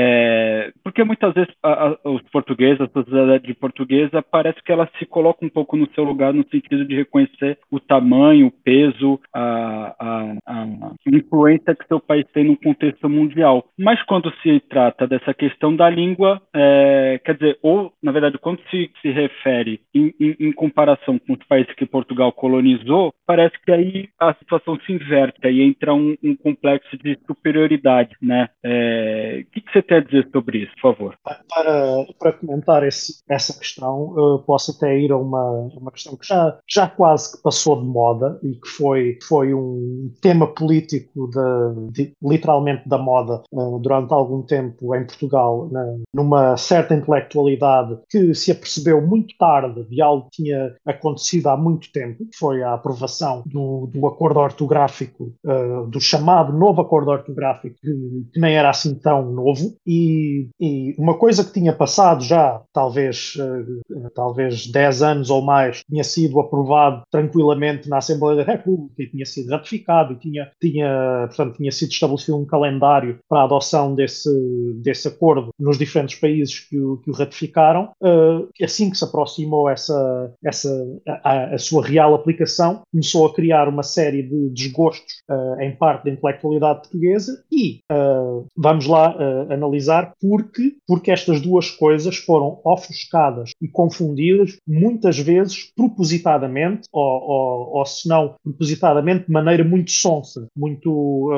[0.84, 5.46] porque muitas vezes a, a, os portugueses, a sociedade portuguesa, parece que ela se coloca
[5.46, 9.96] um pouco no seu lugar no sentido de reconhecer o tamanho, o peso, a,
[10.46, 13.66] a influência que seu país tem no contexto mundial.
[13.78, 18.60] Mas quando se trata dessa questão da língua, é, quer dizer, ou, na verdade, quando
[18.70, 23.72] se, se refere em, em, em comparação com os países que Portugal colonizou, parece que
[23.72, 28.48] aí a situação se inverte, aí entra um, um complexo de superioridade, né?
[28.64, 31.18] É, que, que, você tem a dizer sobre isso, por favor?
[31.24, 34.14] Para, para comentar esse, essa questão,
[34.46, 38.40] posso até ir a uma, uma questão que já, já quase que passou de moda
[38.44, 44.42] e que foi, foi um tema político de, de literalmente da moda uh, durante algum
[44.42, 50.44] tempo em Portugal, na, numa certa intelectualidade que se apercebeu muito tarde de algo que
[50.44, 56.00] tinha acontecido há muito tempo, que foi a aprovação do, do acordo ortográfico, uh, do
[56.00, 57.92] chamado novo acordo ortográfico, que,
[58.34, 63.34] que, nem era assim tão novo, e, e, uma coisa que tinha passado já, talvez,
[63.36, 69.10] uh, talvez 10 anos ou mais, tinha sido aprovado tranquilamente na Assembleia da República e
[69.10, 73.94] tinha sido ratificado e tinha, tinha, portanto, tinha sido estabelecido um calendário para a adoção
[73.96, 74.30] desse,
[74.82, 77.92] desse acordo nos diferentes países que o, que o ratificaram.
[78.02, 80.70] Uh, assim que se aproximou essa, essa,
[81.24, 86.06] a, a, sua real aplicação, começou a criar uma série de desgostos uh, em parte
[86.06, 89.16] da intelectualidade portuguesa e uh, vamos lá
[89.58, 97.78] analisar porque, porque estas duas coisas foram ofuscadas e confundidas muitas vezes propositadamente ou, ou,
[97.78, 101.30] ou se não propositadamente de maneira muito sonsa, muito,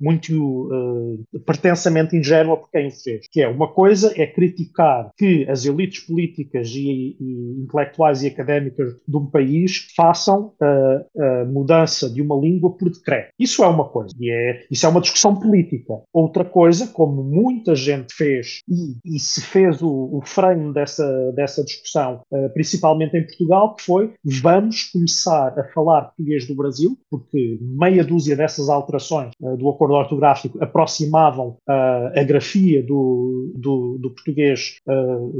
[0.00, 3.26] muito pretensamente ingênua por quem o fez.
[3.30, 8.94] Que é uma coisa é criticar que as elites políticas e, e intelectuais e académicas
[9.06, 13.30] de um país façam a, a, mudança de uma língua por decreto.
[13.38, 14.14] Isso é uma coisa.
[14.18, 15.94] E é, isso é uma discussão política.
[16.12, 21.64] Outra coisa, como muita gente fez e, e se fez o, o frame dessa, dessa
[21.64, 27.58] discussão, uh, principalmente em Portugal, que foi vamos começar a falar português do Brasil, porque
[27.62, 34.10] meia dúzia dessas alterações uh, do acordo ortográfico aproximavam uh, a grafia do, do, do
[34.10, 34.76] português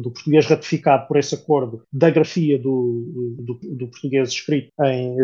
[0.03, 5.17] do português ratificado por esse acordo da grafia do, do, do português escrito em,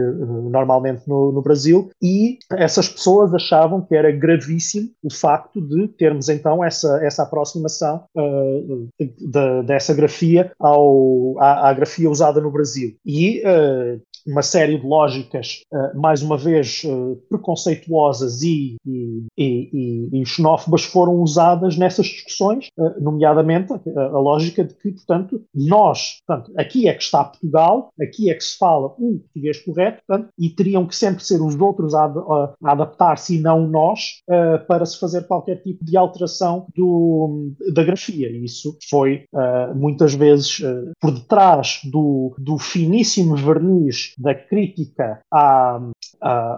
[0.51, 1.91] normalmente no, no, Brasil.
[2.03, 8.05] E essas pessoas achavam que era gravíssimo o facto de termos então essa, essa aproximação
[8.17, 12.97] uh, de, dessa grafia ao, à, à, grafia usada no Brasil.
[13.05, 16.83] E uh, uma série de lógicas, uh, mais uma vez,
[17.29, 22.69] preconceituosas e, e, e, e, xenófobas foram usadas nessas discussões,
[23.01, 28.31] nomeadamente a, a, lógica de que, portanto, nós, portanto, aqui é que está Portugal, aqui
[28.31, 31.95] é que se fala o português correto, portanto, e teriam que sempre ser os outros
[31.95, 34.23] a, a, a adaptar-se e não nós,
[34.67, 38.29] para se fazer qualquer tipo de alteração do, da grafia.
[38.31, 45.21] E isso foi uh, muitas vezes uh, por detrás do, do finíssimo verniz da crítica
[45.33, 45.81] à,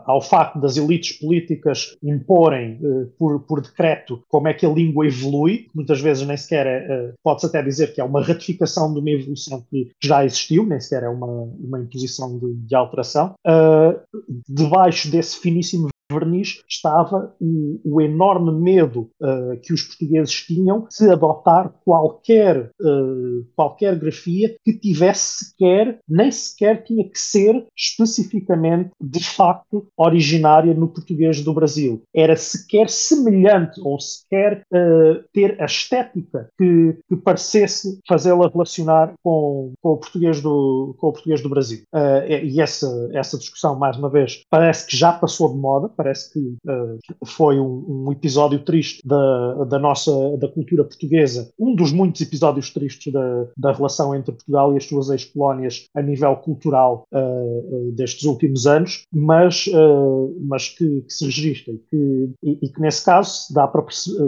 [0.05, 5.07] ao facto das elites políticas imporem uh, por, por decreto como é que a língua
[5.07, 9.11] evolui, muitas vezes nem sequer é, pode-se até dizer que é uma ratificação de uma
[9.11, 13.35] evolução que já existiu, nem sequer é uma, uma imposição de, de alteração.
[14.49, 21.11] debaixo desse finíssimo verniz estava o, o enorme medo uh, que os portugueses tinham de
[21.11, 29.25] adotar qualquer, uh, qualquer grafia que tivesse sequer, nem sequer tinha que ser especificamente, de
[29.25, 32.03] facto, originária no português do Brasil.
[32.15, 39.73] Era sequer semelhante ou sequer uh, ter a estética que, que parecesse fazê-la relacionar com,
[39.81, 41.83] com, o português do, com o português do Brasil.
[42.43, 46.39] e essa, essa discussão, mais uma vez, parece que já passou de moda, parece que
[46.41, 52.21] uh, foi um, um, episódio triste da, da nossa da cultura portuguesa, um dos muitos
[52.21, 57.93] episódios tristes da, da relação entre Portugal e as suas ex-colónias a nível cultural uh,
[57.93, 62.81] destes últimos anos, mas, uh, mas que, que, se registra e que, e, e que
[62.81, 63.85] nesse caso dá, para,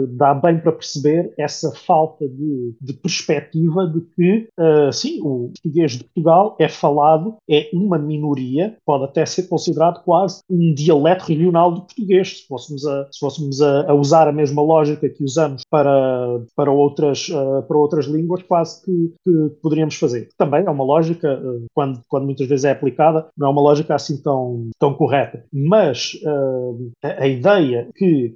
[0.09, 4.49] dá bem para perceber essa falta de, de perspectiva de que,
[4.91, 10.41] sim, o português de Portugal é falado, é uma minoria, pode até ser considerado quase
[10.49, 14.61] um dialeto regional do português, se fôssemos, a, se fôssemos a, a, usar a mesma
[14.61, 20.29] lógica que usamos para, para, outras, uh, para outras línguas, quase que, que, poderíamos fazer.
[20.37, 23.95] Também é uma lógica, uh, quando, quando muitas vezes é aplicada, não é uma lógica
[23.95, 25.43] assim tão, tão correta.
[25.51, 28.35] Mas uh, a, a, ideia que,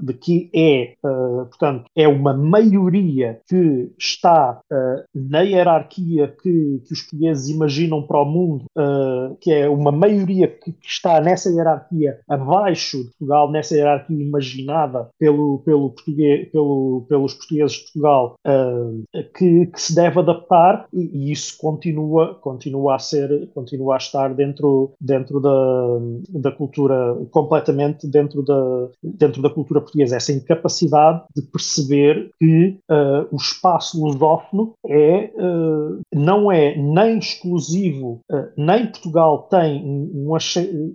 [0.00, 4.60] de que é, portanto, é uma maioria que está
[5.14, 8.64] na hierarquia que, que os portugueses imaginam para o mundo,
[9.40, 14.22] que é uma maioria que, que está nessa hierarquia abaixo abaixo de Portugal, nessa hierarquia
[14.22, 19.04] imaginada pelo, pelo português, pelo, pelos portugueses de Portugal, uh,
[19.36, 24.34] que, que, se deve adaptar e, e, isso continua, continua a ser, continua a estar
[24.34, 25.98] dentro, dentro da,
[26.30, 30.16] da cultura, completamente dentro da, dentro da cultura portuguesa.
[30.16, 38.20] Essa incapacidade de perceber que uh, o espaço lusófono é, uh, não é nem exclusivo,
[38.56, 40.36] nem Portugal tem, um,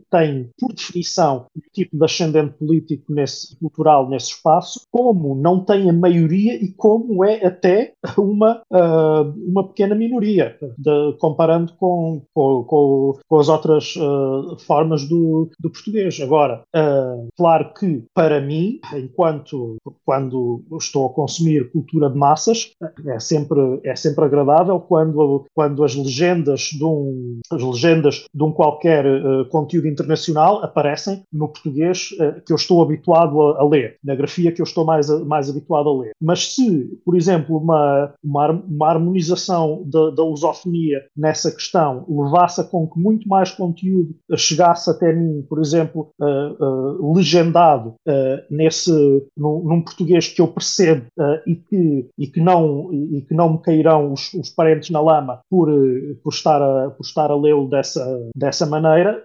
[0.09, 5.93] tem, por definição, tipo de ascendente político nesse, cultural nesse espaço, como não tem a
[5.93, 13.19] maioria e como é até uma, uh, uma pequena minoria, de, comparando com, com, com,
[13.27, 16.19] com, as outras uh, formas do, do português.
[16.21, 22.71] Agora, uh, claro que para mim, enquanto quando estou a consumir cultura de massas,
[23.05, 28.51] é sempre, é sempre agradável quando, quando as legendas de um, as legendas de um
[28.51, 29.05] qualquer
[29.49, 34.51] conteúdo internacional aparecem no português uh, que eu estou habituado a, a, ler, na grafia
[34.51, 36.11] que eu estou mais, mais habituado a ler.
[36.21, 42.63] Mas se, por exemplo, uma, uma, uma harmonização da, da lusofonia nessa questão levasse a
[42.63, 47.95] com que muito mais conteúdo chegasse até mim, por exemplo, uh, uh, legendado
[48.49, 48.91] nesse,
[49.35, 51.05] num, num, português que eu percebo
[51.47, 55.39] e, que, e, que não, e, que não me cairão os, os parentes na lama
[55.49, 55.69] por,
[56.23, 59.21] por estar a, por estar a lê-lo dessa, dessa maneira,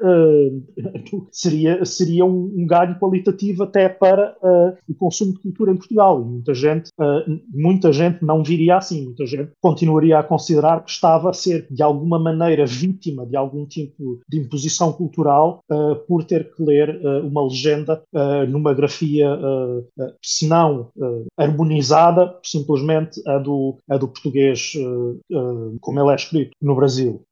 [1.31, 6.21] seria, seria um, um ganho qualitativo até para uh, o consumo de cultura em Portugal.
[6.21, 10.91] E muita gente, uh, muita gente não viria assim, muita gente continuaria a considerar que
[10.91, 16.25] estava a ser de alguma maneira vítima de algum tipo de imposição cultural uh, por
[16.25, 18.03] ter que ler uma legenda
[18.49, 19.29] numa grafia,
[20.23, 20.91] se não
[21.37, 24.73] harmonizada, simplesmente a do, a do português
[25.81, 27.23] como ele é escrito no Brasil.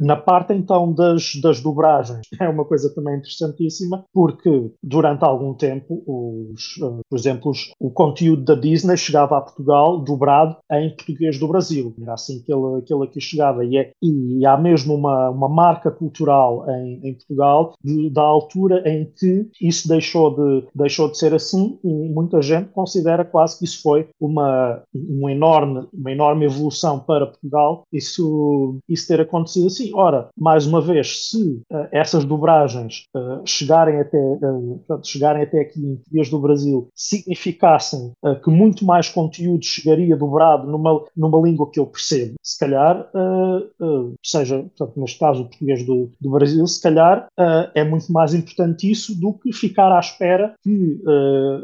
[0.00, 6.02] na parte então das, das dobragens, é uma coisa também interessantíssima, porque durante algum tempo,
[6.06, 11.48] os, uh, por exemplo, o conteúdo da Disney chegava a Portugal dobrado em português do
[11.48, 11.94] Brasil.
[12.00, 13.64] Era assim que ele, que ele aqui chegava.
[13.64, 18.82] E, é, e há mesmo uma, uma marca cultural em, em Portugal de, da altura
[18.88, 23.64] em que isso deixou de, deixou de ser assim e muita gente considera quase que
[23.64, 29.90] isso foi uma, uma, enorme, uma enorme evolução para Portugal isso, isso ter acontecido assim.
[29.94, 33.42] Ora, mais uma vez, se uh, essas dobragens uh,
[33.78, 39.08] chegarem até, uh, chegarem até aqui em português do Brasil significassem uh, que muito mais
[39.08, 45.18] conteúdo chegaria dobrado numa, numa língua que eu percebo, se calhar, uh, seja, portanto, neste
[45.18, 47.28] caso, o português do, do Brasil, se calhar
[47.74, 51.00] é muito mais importante isso do que ficar à espera que,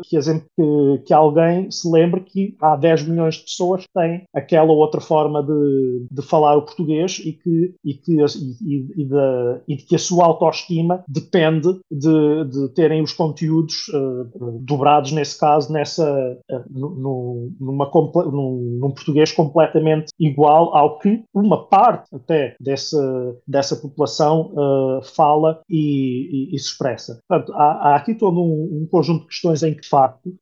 [0.09, 4.71] que, que, que, alguém se lembre que há 10 milhões de pessoas que têm aquela
[4.71, 9.61] ou outra forma de, de falar o português e que, e que, e, e, de,
[9.69, 15.13] e de que a sua autoestima depende de de, de terem os conteúdos uh, dobrados,
[15.13, 16.05] nesse caso, nessa,
[16.51, 17.91] uh, no, numa,
[18.27, 25.61] num, num, português completamente igual ao que uma parte até dessa, dessa população uh, fala
[25.69, 27.21] e, e, e, se expressa.
[27.29, 30.35] Portanto, há, há aqui todo um, um, conjunto de questões em que, de facto,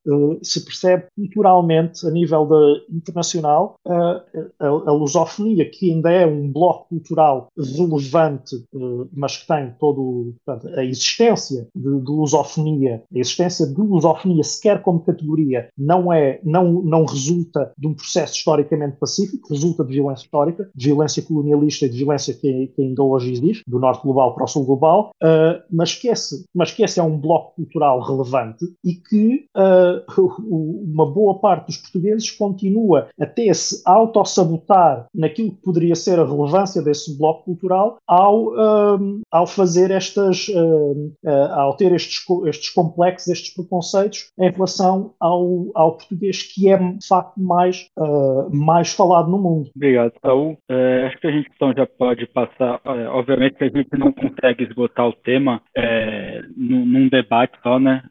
[0.42, 4.22] se percebe culturalmente, a nível de, internacional, a,
[4.60, 8.56] a lusofonia, que ainda é um bloco cultural relevante,
[9.12, 14.82] mas que tem todo portanto, a existência de, de lusofonia, a existência de lusofonia sequer
[14.82, 20.24] como categoria, não é, não, não resulta de um processo historicamente pacífico, resulta de violência
[20.24, 24.34] histórica, de violência colonialista e de violência que, que ainda hoje existe, do norte global
[24.34, 28.00] para o sul global, uh, mas, que esse, mas que esse é um bloco cultural
[28.00, 35.62] relevante e que uh, uma boa parte dos portugueses continua a ter-se auto-sabotar naquilo que
[35.62, 41.12] poderia ser a relevância desse bloco cultural ao, uh, ao fazer estas uh,
[41.42, 46.76] uh, ao ter estes, estes complexos, estes preconceitos em relação ao, ao português que é
[46.76, 49.70] de facto mais, uh, mais falado no mundo.
[49.74, 50.56] Obrigado, Saul.
[50.68, 52.80] É, acho que a gente então já pode passar.
[52.84, 57.78] É, obviamente que a gente não consegue esgotar o tema é, num, num, debate só,
[57.78, 58.02] né?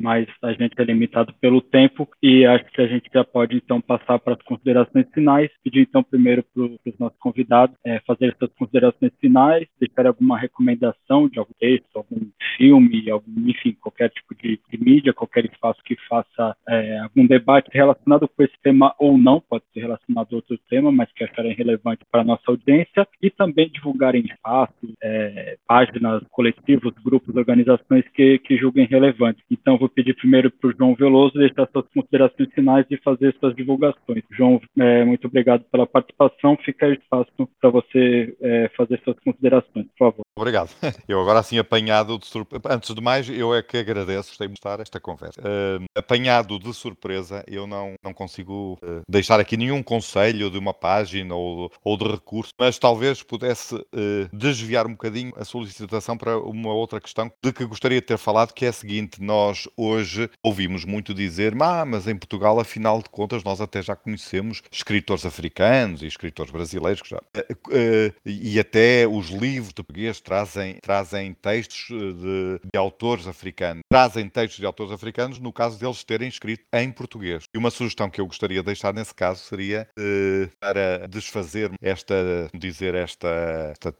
[0.00, 3.80] Mas a gente é limitado pelo tempo e acho que a gente já pode então
[3.80, 5.50] passar para as considerações finais.
[5.62, 7.76] Pedir então primeiro para os nossos convidados
[8.06, 12.20] fazer essas considerações finais, deixar alguma recomendação de algum texto, algum
[12.56, 12.77] filme,
[13.10, 18.28] algum, enfim, qualquer tipo de, de, mídia, qualquer espaço que faça é, algum debate relacionado
[18.28, 22.04] com esse tema ou não, pode ser relacionado a outro tema, mas que acharem relevante
[22.10, 28.56] para a nossa audiência, e também divulgarem espaços, é, páginas, coletivos, grupos, organizações que, que
[28.56, 29.42] julguem relevante.
[29.50, 33.54] Então, vou pedir primeiro para o João Veloso deixar suas considerações finais e fazer suas
[33.54, 34.22] divulgações.
[34.30, 36.56] João, é, muito obrigado pela participação.
[36.64, 40.22] Fica aí espaço para você é, fazer suas considerações, por favor.
[40.36, 40.70] Obrigado.
[41.08, 42.67] Eu agora assim apanhado de surpresa.
[42.70, 45.40] Antes de mais, eu é que agradeço, gostei de mostrar esta conversa.
[45.40, 50.74] Uh, apanhado de surpresa, eu não, não consigo uh, deixar aqui nenhum conselho de uma
[50.74, 56.38] página ou, ou de recurso, mas talvez pudesse uh, desviar um bocadinho a solicitação para
[56.38, 60.28] uma outra questão de que gostaria de ter falado, que é a seguinte: nós hoje
[60.42, 65.24] ouvimos muito dizer, ah, mas em Portugal, afinal de contas, nós até já conhecemos escritores
[65.24, 67.20] africanos e escritores brasileiros que já,
[68.26, 73.82] e até os livros de português trazem, trazem textos eh, de, de, autores africanos.
[73.90, 77.44] Trazem textos de autores africanos no caso deles terem escrito em português.
[77.54, 82.14] E uma sugestão que eu gostaria de deixar nesse caso seria eh, para desfazer esta,
[82.54, 83.28] dizer, esta,
[83.72, 83.94] esta,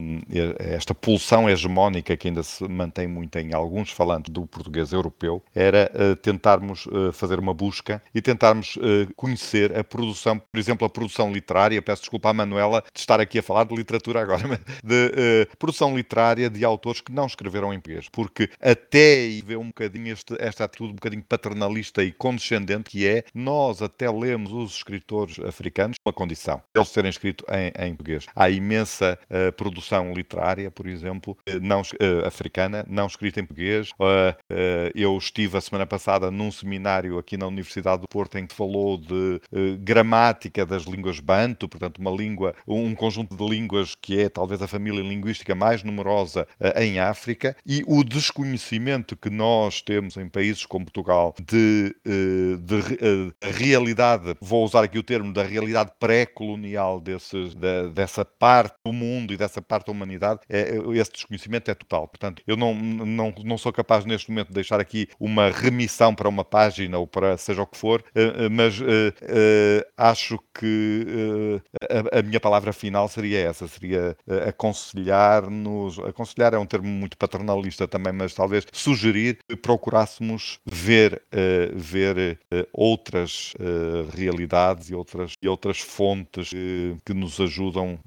[0.59, 5.91] esta pulsão hegemónica que ainda se mantém muito em alguns falantes do português europeu, era
[5.93, 8.77] eh, tentarmos eh, fazer uma busca e tentarmos
[9.15, 11.81] conhecer a produção, por exemplo, a produção literária.
[11.81, 15.95] Peço desculpa à Manuela de estar aqui a falar de literatura agora, mas de produção
[15.95, 20.35] literária de autores que não escreveram em português, porque até aí vê um bocadinho este,
[20.39, 25.97] esta atitude um bocadinho paternalista e condescendente que é nós até lemos os escritores africanos
[26.03, 28.25] com a condição eles terem escrito em, em português.
[28.35, 33.91] Há imensa uh, produção literária, por exemplo, uh, não, uh, africana, não escrita em português.
[34.95, 38.97] eu estive a semana passada num seminário aqui na Universidade do Porto em que falou
[38.97, 39.41] de
[39.79, 44.67] gramática das línguas banto, portanto uma língua, um conjunto de línguas que é talvez a
[44.67, 48.03] família linguística mais numerosa eh, em África e o
[48.39, 54.63] desconhecimento que nós temos em países como Portugal de, eh, de, de eh, realidade, vou
[54.63, 57.01] usar aqui o termo, da realidade pré-colonial
[57.93, 62.07] dessa parte do mundo e dessa parte da humanidade, é, esse desconhecimento é total.
[62.07, 66.29] Portanto, eu não, não, não sou capaz neste momento de deixar aqui uma remissão para
[66.29, 68.03] uma página ou para seja o que for,
[68.51, 68.79] mas
[69.97, 71.61] acho que
[72.13, 74.15] a, a minha palavra final seria essa, seria
[74.47, 81.77] aconselhar-nos aconselhar é um termo muito paternalista também, mas talvez sugerir que procurássemos ver, uh,
[81.77, 86.49] ver uh, outras uh, realidades e outras, e outras fontes
[87.05, 87.97] que nos ajudam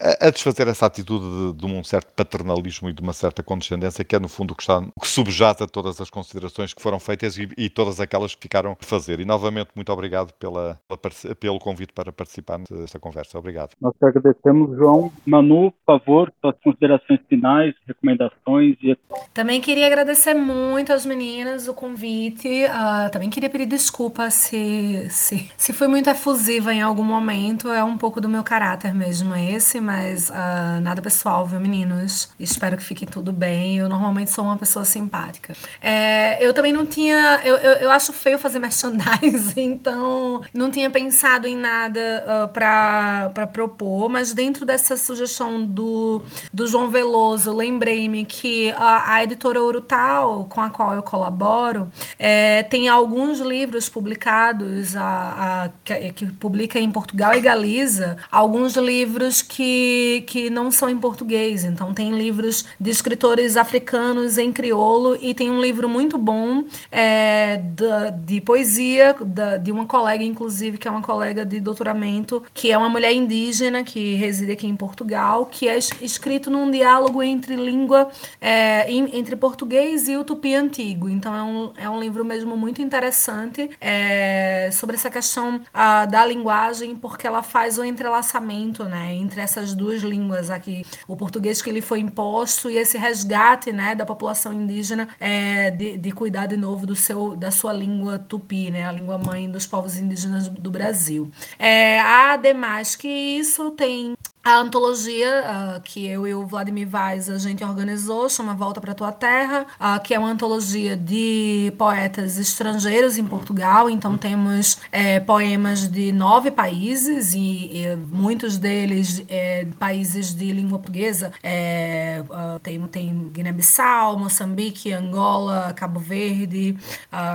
[0.00, 4.04] a, a, desfazer essa atitude de, de, um certo paternalismo e de uma certa condescendência
[4.04, 7.00] que é no fundo o que, está, o que subjata todas as considerações que foram
[7.00, 9.20] feitas e, e, todas aquelas que ficaram a fazer.
[9.20, 13.38] E novamente muito obrigado pela, pela, pelo convite para participar nesta conversa.
[13.38, 13.70] Obrigado.
[13.80, 15.12] Nós agradecemos, João.
[15.26, 18.76] Manu, por favor, suas considerações finais, recomendações.
[18.82, 18.96] E...
[19.32, 22.48] Também queria agradecer muito às meninas o convite.
[22.66, 27.70] Uh, também queria pedir desculpa se, se, se foi muito efusiva em algum momento.
[27.70, 32.30] É um pouco do meu caráter mesmo esse, mas uh, nada pessoal, viu, meninos?
[32.38, 33.78] Espero que fique tudo bem.
[33.78, 35.54] Eu normalmente sou uma pessoa simpática.
[35.80, 37.40] É, eu também não tinha.
[37.44, 43.46] Eu, eu, eu, acho feio fazer merchandising, então não tinha pensado em nada uh, para
[43.52, 50.46] propor, mas dentro dessa sugestão do do João Veloso, lembrei-me que a a, editora Urutau,
[50.48, 56.78] com a qual eu colaboro, é, tem alguns livros publicados, a, a que, que, publica
[56.78, 61.64] em Portugal e Galiza, alguns livros que, que não são em português.
[61.64, 67.56] Então, tem livros de escritores africanos em crioulo e tem um livro muito bom é,
[67.56, 72.70] de, de poesia de, de uma colega, inclusive, que é uma colega de doutoramento, que
[72.70, 77.56] é uma mulher indígena que reside aqui em Portugal, que é escrito num diálogo entre
[77.56, 78.08] língua,
[78.40, 81.08] é, entre português e o tupi antigo.
[81.08, 86.24] Então é um, é um livro mesmo muito interessante é, sobre essa questão a, da
[86.24, 91.70] linguagem, porque ela faz o entrelaçamento né, entre essas duas línguas aqui, o português que
[91.70, 96.56] lhe foi imposto e esse resgate né, da população indígena é, de, de cuidar de
[96.56, 100.70] novo do seu, da sua língua tupi, né, a língua mãe dos povos indígenas do
[100.70, 101.30] Brasil.
[101.58, 104.14] É, ademais que isso tem
[104.48, 108.94] a antologia uh, que eu e o Vladimir Vaz a gente organizou, chama Volta para
[108.94, 113.90] Tua Terra, uh, que é uma antologia de poetas estrangeiros em Portugal.
[113.90, 120.78] Então temos é, poemas de nove países e, e muitos deles é, países de língua
[120.78, 121.30] portuguesa.
[121.42, 126.74] É, uh, tem tem Guiné-Bissau, Moçambique, Angola, Cabo Verde,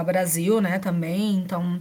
[0.05, 1.35] Brasil, né, também.
[1.35, 1.79] Então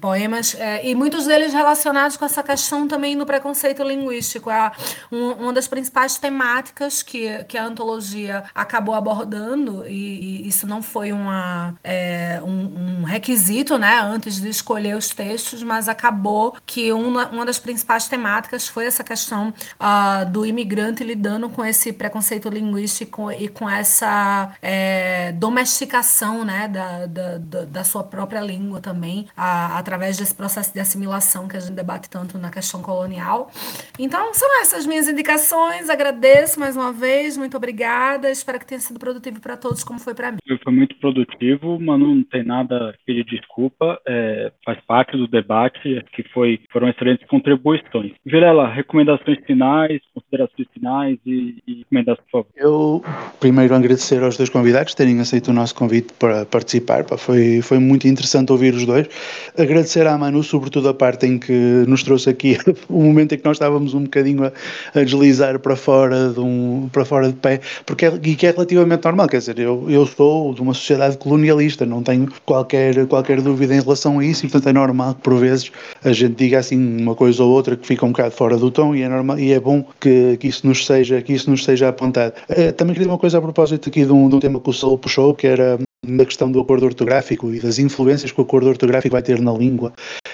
[0.00, 4.50] poemas e muitos deles relacionados com essa questão também do preconceito linguístico linguístico.
[4.50, 4.72] É
[5.12, 10.82] um, uma das principais temáticas que, que a antologia acabou abordando, e, e isso não
[10.82, 16.92] foi uma, é, um, um, requisito né, antes de escolher os textos, mas acabou que
[16.92, 22.48] uma, uma das principais temáticas foi essa questão uh, do imigrante lidando com esse preconceito
[22.48, 29.76] linguístico e com essa é, domesticação né, da, da, da, sua própria língua também, uh,
[29.76, 33.50] através desse processo de assimilação que a gente debate tanto na questão colonial.
[33.98, 35.88] Então, são essas minhas indicações.
[35.88, 38.30] Agradeço mais uma vez, muito obrigada.
[38.30, 40.38] Espero que tenha sido produtivo para todos, como foi para mim.
[40.62, 43.98] Foi muito produtivo, mas não tem nada a pedir desculpa.
[44.06, 48.12] É, faz parte do debate, que foi, foram excelentes contribuições.
[48.24, 52.46] Virela, recomendações finais, considerações finais e, e recomendações, por favor.
[52.56, 53.04] Eu,
[53.40, 57.04] primeiro, agradecer aos dois convidados terem aceito o nosso convite para participar.
[57.16, 59.08] Foi, foi muito interessante ouvir os dois.
[59.56, 61.52] Agradecer à Manu, sobretudo a parte em que
[61.86, 64.52] nos trouxe aqui o momento em que nós estávamos um bocadinho a,
[64.94, 68.50] a, deslizar para fora de um para fora de pé, porque é, e que é
[68.50, 73.40] relativamente normal, quer dizer, eu, eu sou de uma sociedade colonialista, não tenho qualquer, qualquer
[73.40, 75.70] dúvida em relação a isso, e portanto é normal que por vezes
[76.04, 78.94] a gente diga assim uma coisa ou outra que fica um bocado fora do tom
[78.94, 81.88] e é normal e é bom que, que isso nos seja que isso nos seja
[81.88, 82.34] apontado.
[82.48, 84.72] Uh, também queria uma coisa a propósito aqui de um, de um tema que o
[84.72, 88.68] Saul puxou, que era na questão do acordo ortográfico e das influências que o acordo
[88.68, 89.92] ortográfico vai ter na língua.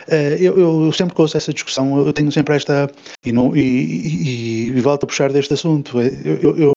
[0.09, 2.91] Eh, eu, eu sempre que ouço essa discussão, eu tenho sempre esta.
[3.25, 6.01] E, não, e, e, e volto a puxar deste assunto.
[6.01, 6.73] Eh, eu, eu,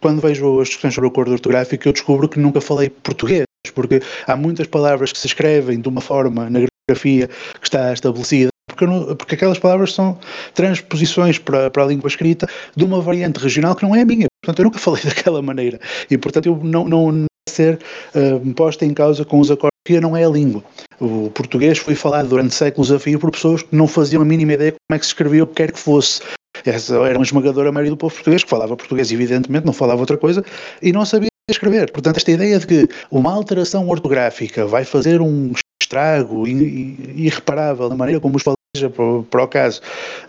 [0.00, 3.44] quando vejo as discussões sobre o acordo ortográfico, eu descubro que nunca falei português,
[3.74, 8.50] porque há muitas palavras que se escrevem de uma forma na grafia que está estabelecida
[8.70, 10.18] porque, porque, aquelas palavras são
[10.54, 14.26] transposições para, para a língua escrita de uma variante regional que não é a minha.
[14.42, 15.78] Portanto, eu nunca falei daquela maneira.
[16.10, 17.24] E, portanto, eu não, não,
[17.60, 17.78] ser
[18.14, 20.62] uh, posta em causa com os acordos que não é a língua.
[21.00, 24.52] O português foi falado durante séculos a fio por pessoas que não faziam a mínima
[24.52, 26.20] ideia como é que se escrevia o que quer que fosse.
[26.64, 30.18] Essa era uma esmagadora maioria do povo português, que falava português, evidentemente, não falava outra
[30.18, 30.44] coisa,
[30.82, 31.90] e não sabia escrever.
[31.90, 35.52] Portanto, esta ideia de que uma alteração ortográfica vai fazer um
[35.82, 38.42] estrago irreparável na maneira como os
[38.72, 39.80] para, o caso,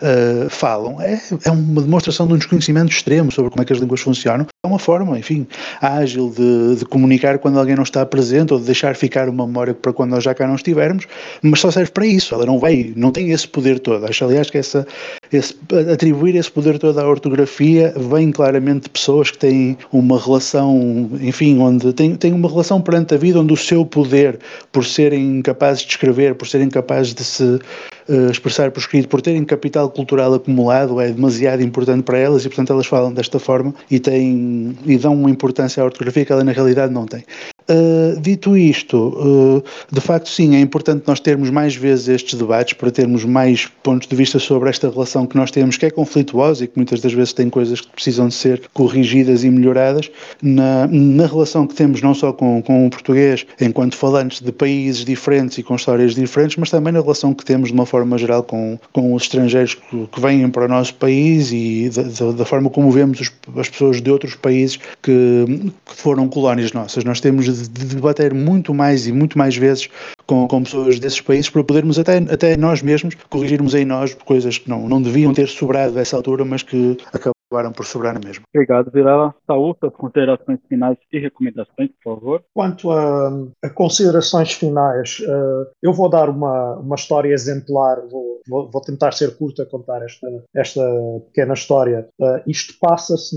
[0.02, 3.78] uh, falam, é, é uma demonstração de um desconhecimento extremo sobre como é que as
[3.78, 4.48] línguas funcionam.
[4.64, 5.46] É uma forma, enfim,
[5.80, 9.72] ágil de, de, comunicar quando alguém não está presente ou de deixar ficar uma memória
[9.72, 11.06] para quando nós já cá não estivermos,
[11.40, 12.34] mas só serve para isso.
[12.34, 14.06] Ela não vai, não tem esse poder todo.
[14.06, 14.84] Acho, aliás, que essa,
[15.32, 15.56] esse,
[15.92, 21.60] atribuir esse poder todo à ortografia vem claramente de pessoas que têm uma relação, enfim,
[21.60, 24.40] onde têm, têm uma relação perante a vida onde o seu poder,
[24.72, 27.60] por serem capazes de escrever, por serem capazes de se
[28.08, 32.48] uh, expressar por escrito, por terem capital cultural acumulado, é demasiado importante para elas e,
[32.48, 36.44] portanto, elas falam desta forma e, têm, e dão uma importância à ortografia que ela
[36.44, 37.24] na realidade não tem.
[37.68, 42.74] Uh, dito isto, uh, de facto, sim, é importante nós termos mais vezes estes debates
[42.74, 46.64] para termos mais pontos de vista sobre esta relação que nós temos, que é conflituosa
[46.64, 50.10] e que muitas das vezes tem coisas que precisam de ser corrigidas e melhoradas
[50.42, 55.04] na, na relação que temos não só com, com o português, enquanto falantes de países
[55.04, 58.42] diferentes e com histórias diferentes, mas também na relação que temos de uma forma geral
[58.42, 62.44] com, com os estrangeiros que, que vêm para o nosso país e da, da, da
[62.44, 67.04] forma como vemos os, as pessoas de outros países que, que foram colónias nossas.
[67.04, 69.88] Nós temos de debater muito mais e muito mais vezes
[70.26, 74.58] com, com pessoas desses países para podermos até, até nós mesmos corrigirmos em nós coisas
[74.58, 78.20] que não, não deviam ter sobrado dessa altura, mas que acabaram acabaram por sobrar na
[78.20, 78.44] mesma.
[78.54, 79.34] Obrigado, Vilela.
[79.46, 82.42] Saúl, suas considerações finais e recomendações, por favor.
[82.54, 83.30] Quanto a,
[83.62, 89.12] a considerações finais, uh, eu vou dar uma, uma história exemplar, vou, vou, vou, tentar
[89.12, 90.80] ser curto a contar esta, esta
[91.26, 92.08] pequena história.
[92.18, 93.36] Uh, isto passa-se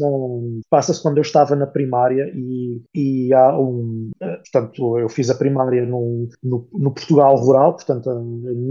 [0.69, 4.11] passa quando eu estava na primária e, e há um.
[4.21, 8.09] Uh, portanto, eu fiz a primária no, no, no Portugal rural, portanto,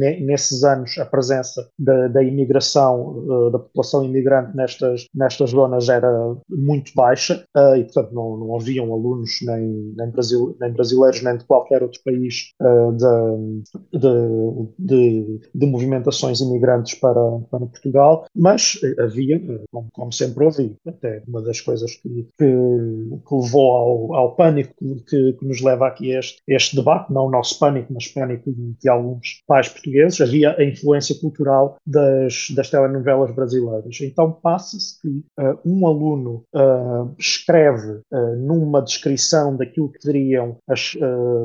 [0.01, 6.93] nesses anos a presença da, da imigração, da população imigrante nestas, nestas zonas era muito
[6.95, 7.45] baixa
[7.77, 12.01] e, portanto, não, não haviam alunos nem, nem, Brasil, nem brasileiros nem de qualquer outro
[12.05, 19.41] país de, de, de, de movimentações imigrantes para, para Portugal, mas havia,
[19.71, 22.09] como, como sempre ouvi, até uma das coisas que,
[22.39, 24.75] que, que levou ao, ao pânico
[25.09, 28.53] que, que, nos leva aqui a este, este debate, não o nosso pânico, mas pânico
[28.53, 33.99] de, de alguns pais portugueses, havia a influência cultural das, das telenovelas brasileiras.
[34.01, 40.95] Então passa-se que uh, um aluno uh, escreve uh, numa descrição daquilo que seriam, as,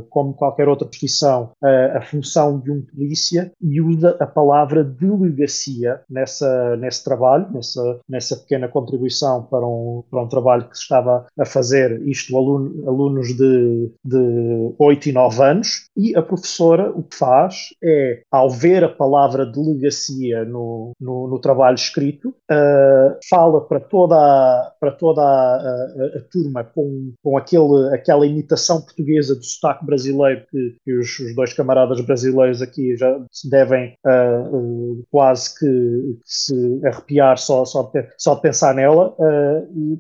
[0.10, 6.76] como qualquer outra profissão, a função de um polícia e usa a palavra delegacia nessa,
[6.78, 11.46] nesse trabalho, nessa, nessa pequena contribuição para um, para um trabalho que se estava a
[11.46, 17.16] fazer, isto aluno, alunos de, de 8 e 9 anos, e a professora o que
[17.16, 23.80] faz é, ao ver a palavra delegacia no, no, no trabalho escrito, uh, fala para
[23.80, 29.86] toda para toda a, a, a, turma com, com aquele, aquela imitação portuguesa do sotaque
[29.86, 35.54] brasileiro que, que os, os, dois camaradas brasileiros aqui já se devem uh, uh, quase
[35.58, 39.16] que, que, se arrepiar só, só, de, só de pensar nela,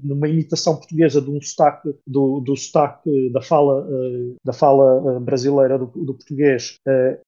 [0.03, 3.85] numa imitação portuguesa de um sotaque, do, do sotaque da fala,
[4.43, 6.79] da fala brasileira do, do português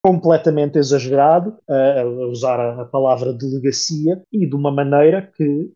[0.02, 5.72] completamente exagerado, a usar a, a palavra delegacia e de uma maneira que,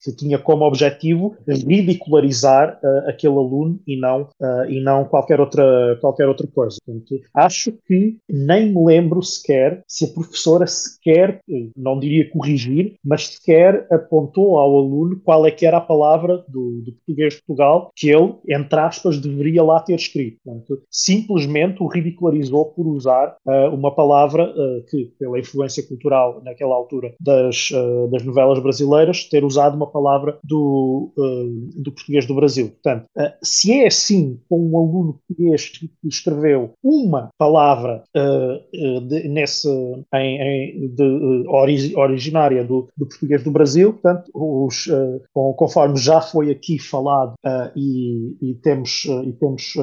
[0.00, 5.96] que tinha como objetivo ridicularizar uh, aquele aluno e não, uh, e não qualquer, outra,
[6.00, 6.76] qualquer outra coisa.
[6.84, 11.40] Portanto, acho que nem me lembro sequer se a professora sequer,
[11.76, 16.82] não diria corrigir, mas sequer apontou ao aluno qual é que era a palavra do,
[16.82, 20.38] do português de Portugal que ele, entre aspas, deveria lá ter escrito.
[20.44, 24.52] Portanto, simplesmente o ridicularizou por usar uh, uma palavra
[24.88, 27.70] que, pela influência cultural naquela altura das,
[28.10, 32.68] das novelas brasileiras, ter usado uma palavra do, uh, do português do Brasil.
[32.68, 39.28] Portanto, uh, se é assim com um aluno português que escreveu uma palavra uh, de,
[39.28, 39.68] nesse,
[40.14, 44.88] em, em, de, ori originária do, do, português do Brasil, portanto, os,
[45.32, 47.34] conforme já foi aqui falado
[47.74, 49.74] e, e, temos, e temos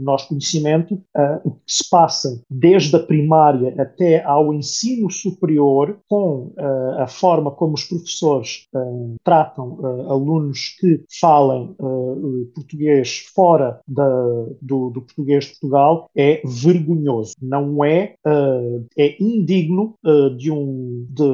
[0.00, 1.00] nós conhecimento,
[1.44, 6.52] o que se passa desde a primária até ao ensino superior com
[6.98, 8.66] a forma como os professores
[9.22, 14.08] tratam uh, alunos que falem uh, português fora da,
[14.60, 17.34] do, do, português de Portugal é vergonhoso.
[17.40, 19.94] Não é, uh, é indigno
[20.36, 21.24] de um, de,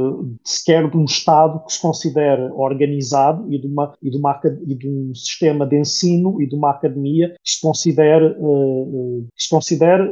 [0.45, 4.75] sequer de um Estado que se considere organizado e de, uma, e, de uma, e
[4.75, 10.11] de um sistema de ensino e de uma academia que se considere, que se considere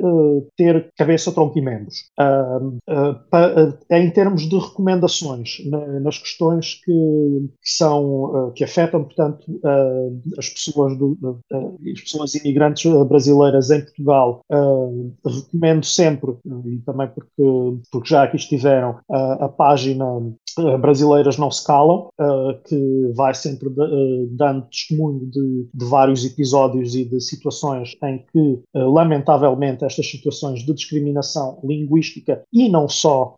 [0.56, 2.10] ter cabeça, tronco e membros.
[3.90, 5.58] em termos de recomendações,
[6.02, 9.46] nas questões que, que são uh, que afetam, portanto,
[10.38, 11.18] as, pessoas do,
[11.52, 14.40] as pessoas imigrantes brasileiras em Portugal.
[15.24, 16.32] recomendo sempre,
[16.66, 20.04] e também porque, porque já aqui estiveram, a página
[20.80, 22.08] Brasileiras Não Se Calam,
[22.66, 23.68] que vai sempre
[24.30, 30.72] dando testemunho de, de vários episódios e de situações em que, lamentavelmente, estas situações de
[30.72, 33.36] discriminação linguística e não só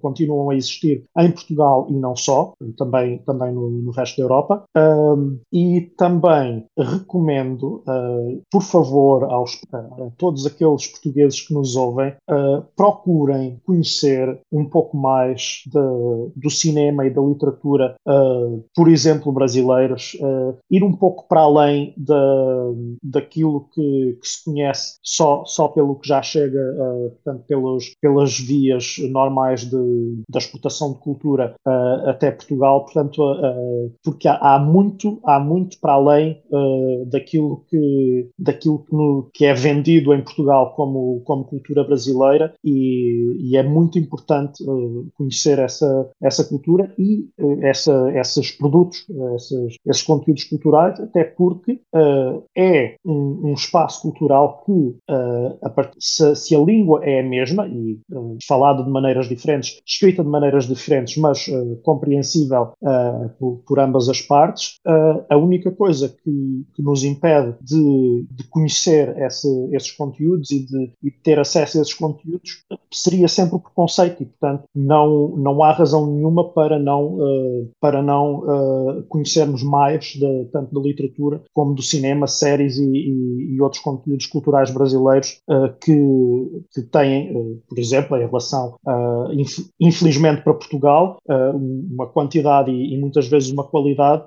[0.00, 4.64] continuam a existir em Portugal e não só, também, também no, no resto da Europa.
[4.76, 11.76] Um, e também recomendo, uh, por favor, aos, uh, a todos aqueles portugueses que nos
[11.76, 17.96] ouvem, uh, procurem conhecer um pouco mais de, do cinema e da literatura,
[18.74, 20.16] por exemplo, brasileiros,
[20.70, 22.12] ir um pouco para além de,
[23.02, 26.60] daquilo que, que, se conhece só, só pelo que já chega,
[27.10, 31.54] portanto, pelos, pelas vias normais de, da exportação de cultura
[32.06, 32.84] até Portugal.
[32.84, 33.25] Portanto,
[34.02, 39.44] porque há, há, muito, há muito para além uh, daquilo, que, daquilo que, no, que,
[39.44, 45.58] é vendido em Portugal como, como cultura brasileira e, e é muito importante uh, conhecer
[45.58, 47.28] essa, essa cultura e
[47.62, 51.80] essa, esses produtos, esses, esses conteúdos culturais, até porque
[52.56, 57.98] é um, um, espaço cultural que, a, se, se, a língua é a mesma e
[58.46, 61.46] falada de maneiras diferentes, escrita de maneiras diferentes, mas
[61.82, 62.72] compreensível
[63.38, 64.78] por, por, ambas as partes,
[65.28, 70.92] a única coisa que, que nos impede de, de conhecer esse, esses conteúdos e de,
[71.02, 75.62] e de ter acesso a esses conteúdos seria sempre o preconceito e, portanto, não, não
[75.62, 81.42] há razão nenhuma para não, uh, para não uh, conhecermos mais de, tanto da literatura
[81.52, 87.60] como do cinema, séries e, e, e outros conteúdos culturais brasileiros uh, que, que têm,
[87.68, 88.76] por exemplo, em relação,
[89.32, 94.24] inf, infelizmente para Portugal, uma quantidade e, muitas vezes uma qualidade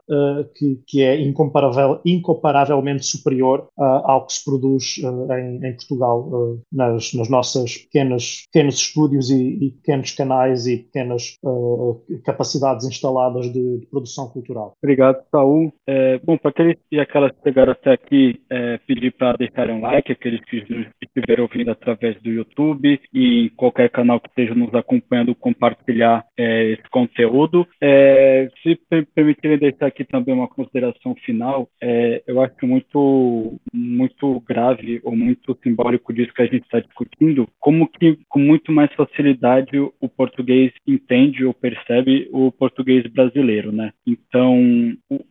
[0.55, 7.29] que, que é incomparável, incomparavelmente superior ao que se produz em, em, Portugal nas, nas
[7.29, 13.87] nossas pequenas, pequenos estúdios e, e pequenos canais e pequenas uh, capacidades instaladas de, de,
[13.87, 14.73] produção cultural.
[14.81, 15.71] Obrigado, Saul.
[15.87, 19.81] É, bom, para aqueles e aquelas que chegaram até aqui, é, pedir para deixarem um
[19.81, 20.65] like, aqueles que
[21.01, 26.89] estiverem ouvindo através do YouTube e qualquer canal que esteja nos acompanhando, compartilhar é, esse
[26.89, 27.67] conteúdo.
[27.81, 28.79] É, se
[29.15, 35.57] permitirem deixar aqui também uma consideração final, é, eu acho muito, muito grave ou muito
[35.63, 40.71] simbólico disso que a gente está discutindo, como que com muito mais facilidade o português
[40.87, 43.91] entende ou percebe o português brasileiro, né?
[44.05, 44.57] Então,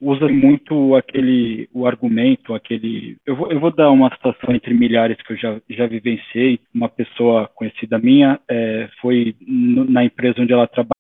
[0.01, 3.17] usa muito aquele, o argumento, aquele...
[3.27, 6.61] Eu vou, eu vou dar uma situação entre milhares que eu já, já vivenciei.
[6.75, 10.98] Uma pessoa conhecida minha é, foi na empresa onde ela trabalha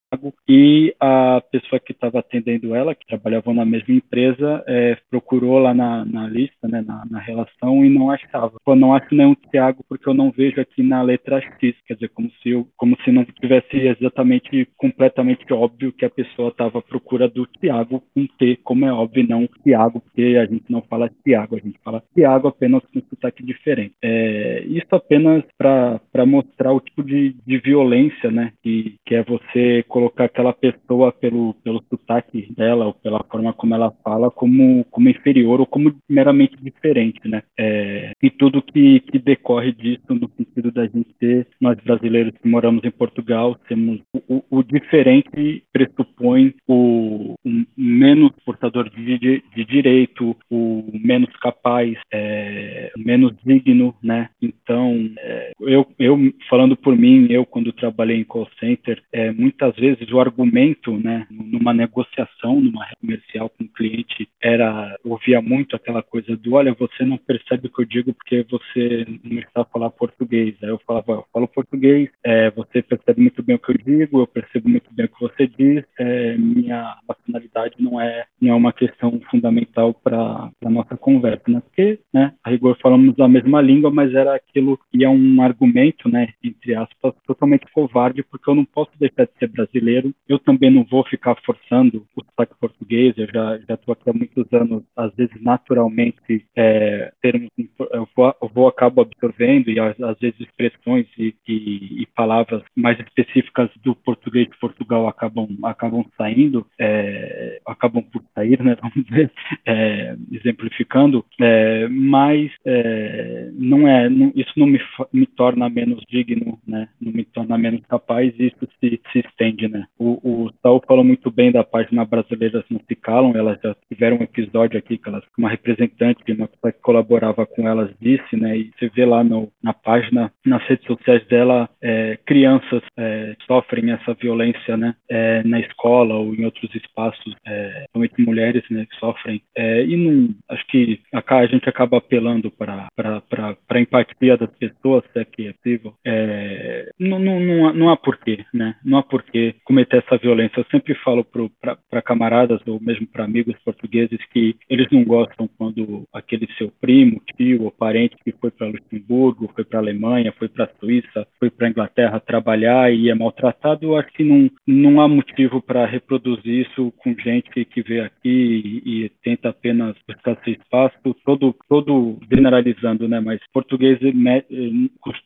[0.48, 5.74] e a pessoa que estava atendendo ela, que trabalhava na mesma empresa, é, procurou lá
[5.74, 8.54] na, na lista, né, na, na, relação e não achava.
[8.66, 12.08] Eu não acho nenhum Tiago porque eu não vejo aqui na letra X, quer dizer,
[12.08, 16.82] como se, eu, como se não tivesse exatamente completamente óbvio que a pessoa estava à
[16.82, 21.10] procura do Tiago com T, como é óbvio, não Tiago, porque a gente não fala
[21.24, 23.94] Tiago, a gente fala Tiago apenas com sotaque diferente.
[24.02, 29.84] É, isso apenas para mostrar o tipo de, de violência, né, que, que é você
[29.98, 35.08] colocar aquela pessoa pelo, pelo sotaque dela ou pela forma como ela fala como, como
[35.08, 37.42] inferior ou como meramente diferente, né?
[37.58, 42.48] É, e tudo que, que decorre disso no sentido da gente ser, nós brasileiros que
[42.48, 49.64] moramos em Portugal, temos o, o diferente pressupõe o, o, menos portador de, de, de,
[49.64, 54.30] direito, o menos capaz, é, menos digno, né?
[54.40, 56.16] Então, é, eu, eu
[56.48, 60.96] falando por mim, eu quando trabalhei em call center, é, muitas vezes vezes o argumento,
[60.98, 66.74] né, numa negociação, numa comercial com o cliente, era ouvia muito aquela coisa do, olha,
[66.74, 70.54] você não percebe o que eu digo porque você não está a falar português.
[70.62, 74.20] Aí eu falava, eu falo português, é, você percebe muito bem o que eu digo,
[74.20, 78.54] eu percebo muito bem o que você diz, é, minha nacionalidade não é não é
[78.54, 81.60] uma questão fundamental para a nossa conversa, né?
[81.60, 86.08] Porque, né, a rigor falamos a mesma língua, mas era aquilo que é um argumento,
[86.08, 90.14] né, entre aspas, totalmente covarde, porque eu não posso deixar de ser brasileiro brasileiro.
[90.28, 94.52] Eu também não vou ficar forçando o sotaque português, eu já estou aqui há muitos
[94.52, 97.48] anos, às vezes naturalmente é, termos,
[97.92, 102.62] eu vou, eu vou acabo absorvendo e às, às vezes expressões e, e, e, palavras
[102.76, 108.76] mais específicas do português de Portugal acabam acabam saindo, é, acabam por sair, né?
[108.82, 109.30] Vamos dizer,
[109.66, 114.80] é, exemplificando, é, mas é, não é, não, isso não me,
[115.12, 116.88] me torna menos digno, né?
[117.00, 119.86] Não me torna menos capaz, isso se, se estende, né?
[119.98, 124.18] O, o Saul falou muito bem da página Brasileiras Não Se Calam, elas já tiveram
[124.18, 128.56] um episódio aqui que elas, uma representante uma pessoa que colaborava com elas disse, né?
[128.56, 133.90] E você vê lá no, na página, nas redes sociais dela, é, crianças é, sofrem
[133.92, 134.94] essa violência, né?
[135.08, 137.57] É, na escola ou em outros espaços, é,
[137.98, 138.86] principalmente mulheres, né?
[138.90, 139.42] Que sofrem.
[139.56, 145.20] É, e não, acho que a gente acaba apelando para a empatia das pessoas, se
[145.20, 145.94] é que é possível.
[146.04, 148.76] É, não, não, não, há, não há porquê, né?
[148.84, 150.60] Não há porquê cometer essa violência.
[150.60, 156.04] Eu sempre falo para camaradas ou mesmo para amigos portugueses que eles não gostam quando
[156.12, 160.70] aquele seu primo, tio ou parente que foi para Luxemburgo, foi para Alemanha, foi para
[160.80, 163.86] Suíça, foi para Inglaterra trabalhar e é maltratado.
[163.86, 168.00] Eu acho que não, não há motivo para reproduzir isso com gente que, que vê
[168.00, 173.20] aqui e, e, tenta apenas buscar seu espaço, todo, todo generalizando, né?
[173.20, 174.42] Mas português né,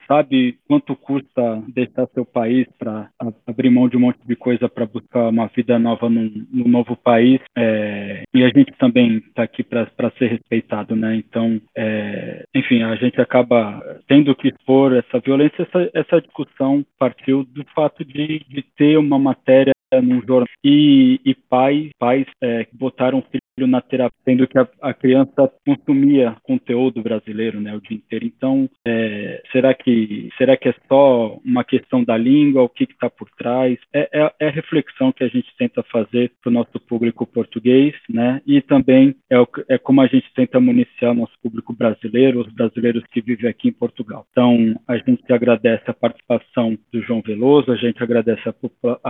[0.07, 3.09] sabe quanto custa deixar seu país para
[3.47, 6.97] abrir mão de um monte de coisa para buscar uma vida nova num, num novo
[6.97, 9.87] país é, e a gente também está aqui para
[10.19, 11.17] ser respeitado, né?
[11.17, 15.63] Então, é, enfim, a gente acaba tendo que expor essa violência.
[15.63, 21.35] Essa, essa discussão partiu do fato de, de ter uma matéria num jornal e, e
[21.35, 26.37] pais, pais é, que botaram o filho na terapia, sendo que a, a, criança consumia
[26.43, 28.25] conteúdo brasileiro, né, o dia inteiro.
[28.25, 32.63] Então, é, será que será que é só uma questão da língua?
[32.63, 33.79] O que está por trás?
[33.93, 37.95] É, é, é, a reflexão que a gente tenta fazer para o nosso público português,
[38.09, 38.41] né?
[38.47, 43.05] E também é, o, é como a gente tenta municiar nosso público brasileiro, os brasileiros
[43.13, 44.27] que vivem aqui em Portugal.
[44.31, 48.55] Então, a gente agradece a participação do João Veloso, a gente agradece a,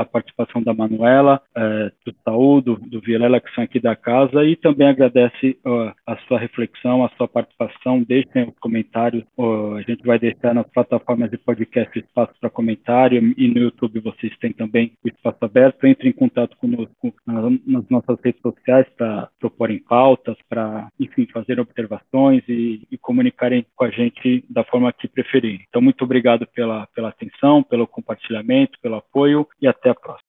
[0.01, 4.45] a participação da Manuela, é, do Saúl, do, do Vilela, que são aqui da casa
[4.45, 8.03] e também agradece uh, a sua reflexão, a sua participação.
[8.03, 9.25] Deixem os comentários.
[9.37, 14.01] Uh, a gente vai deixar nas plataformas de podcast espaço para comentário e no YouTube
[14.01, 15.85] vocês têm também o espaço aberto.
[15.87, 22.43] Entre em contato conosco nas nossas redes sociais para proporem pautas, para, enfim, fazer observações
[22.49, 25.65] e, e comunicarem com a gente da forma que preferirem.
[25.69, 30.21] Então, muito obrigado pela, pela atenção, pelo compartilhamento, pelo apoio e até a próxima.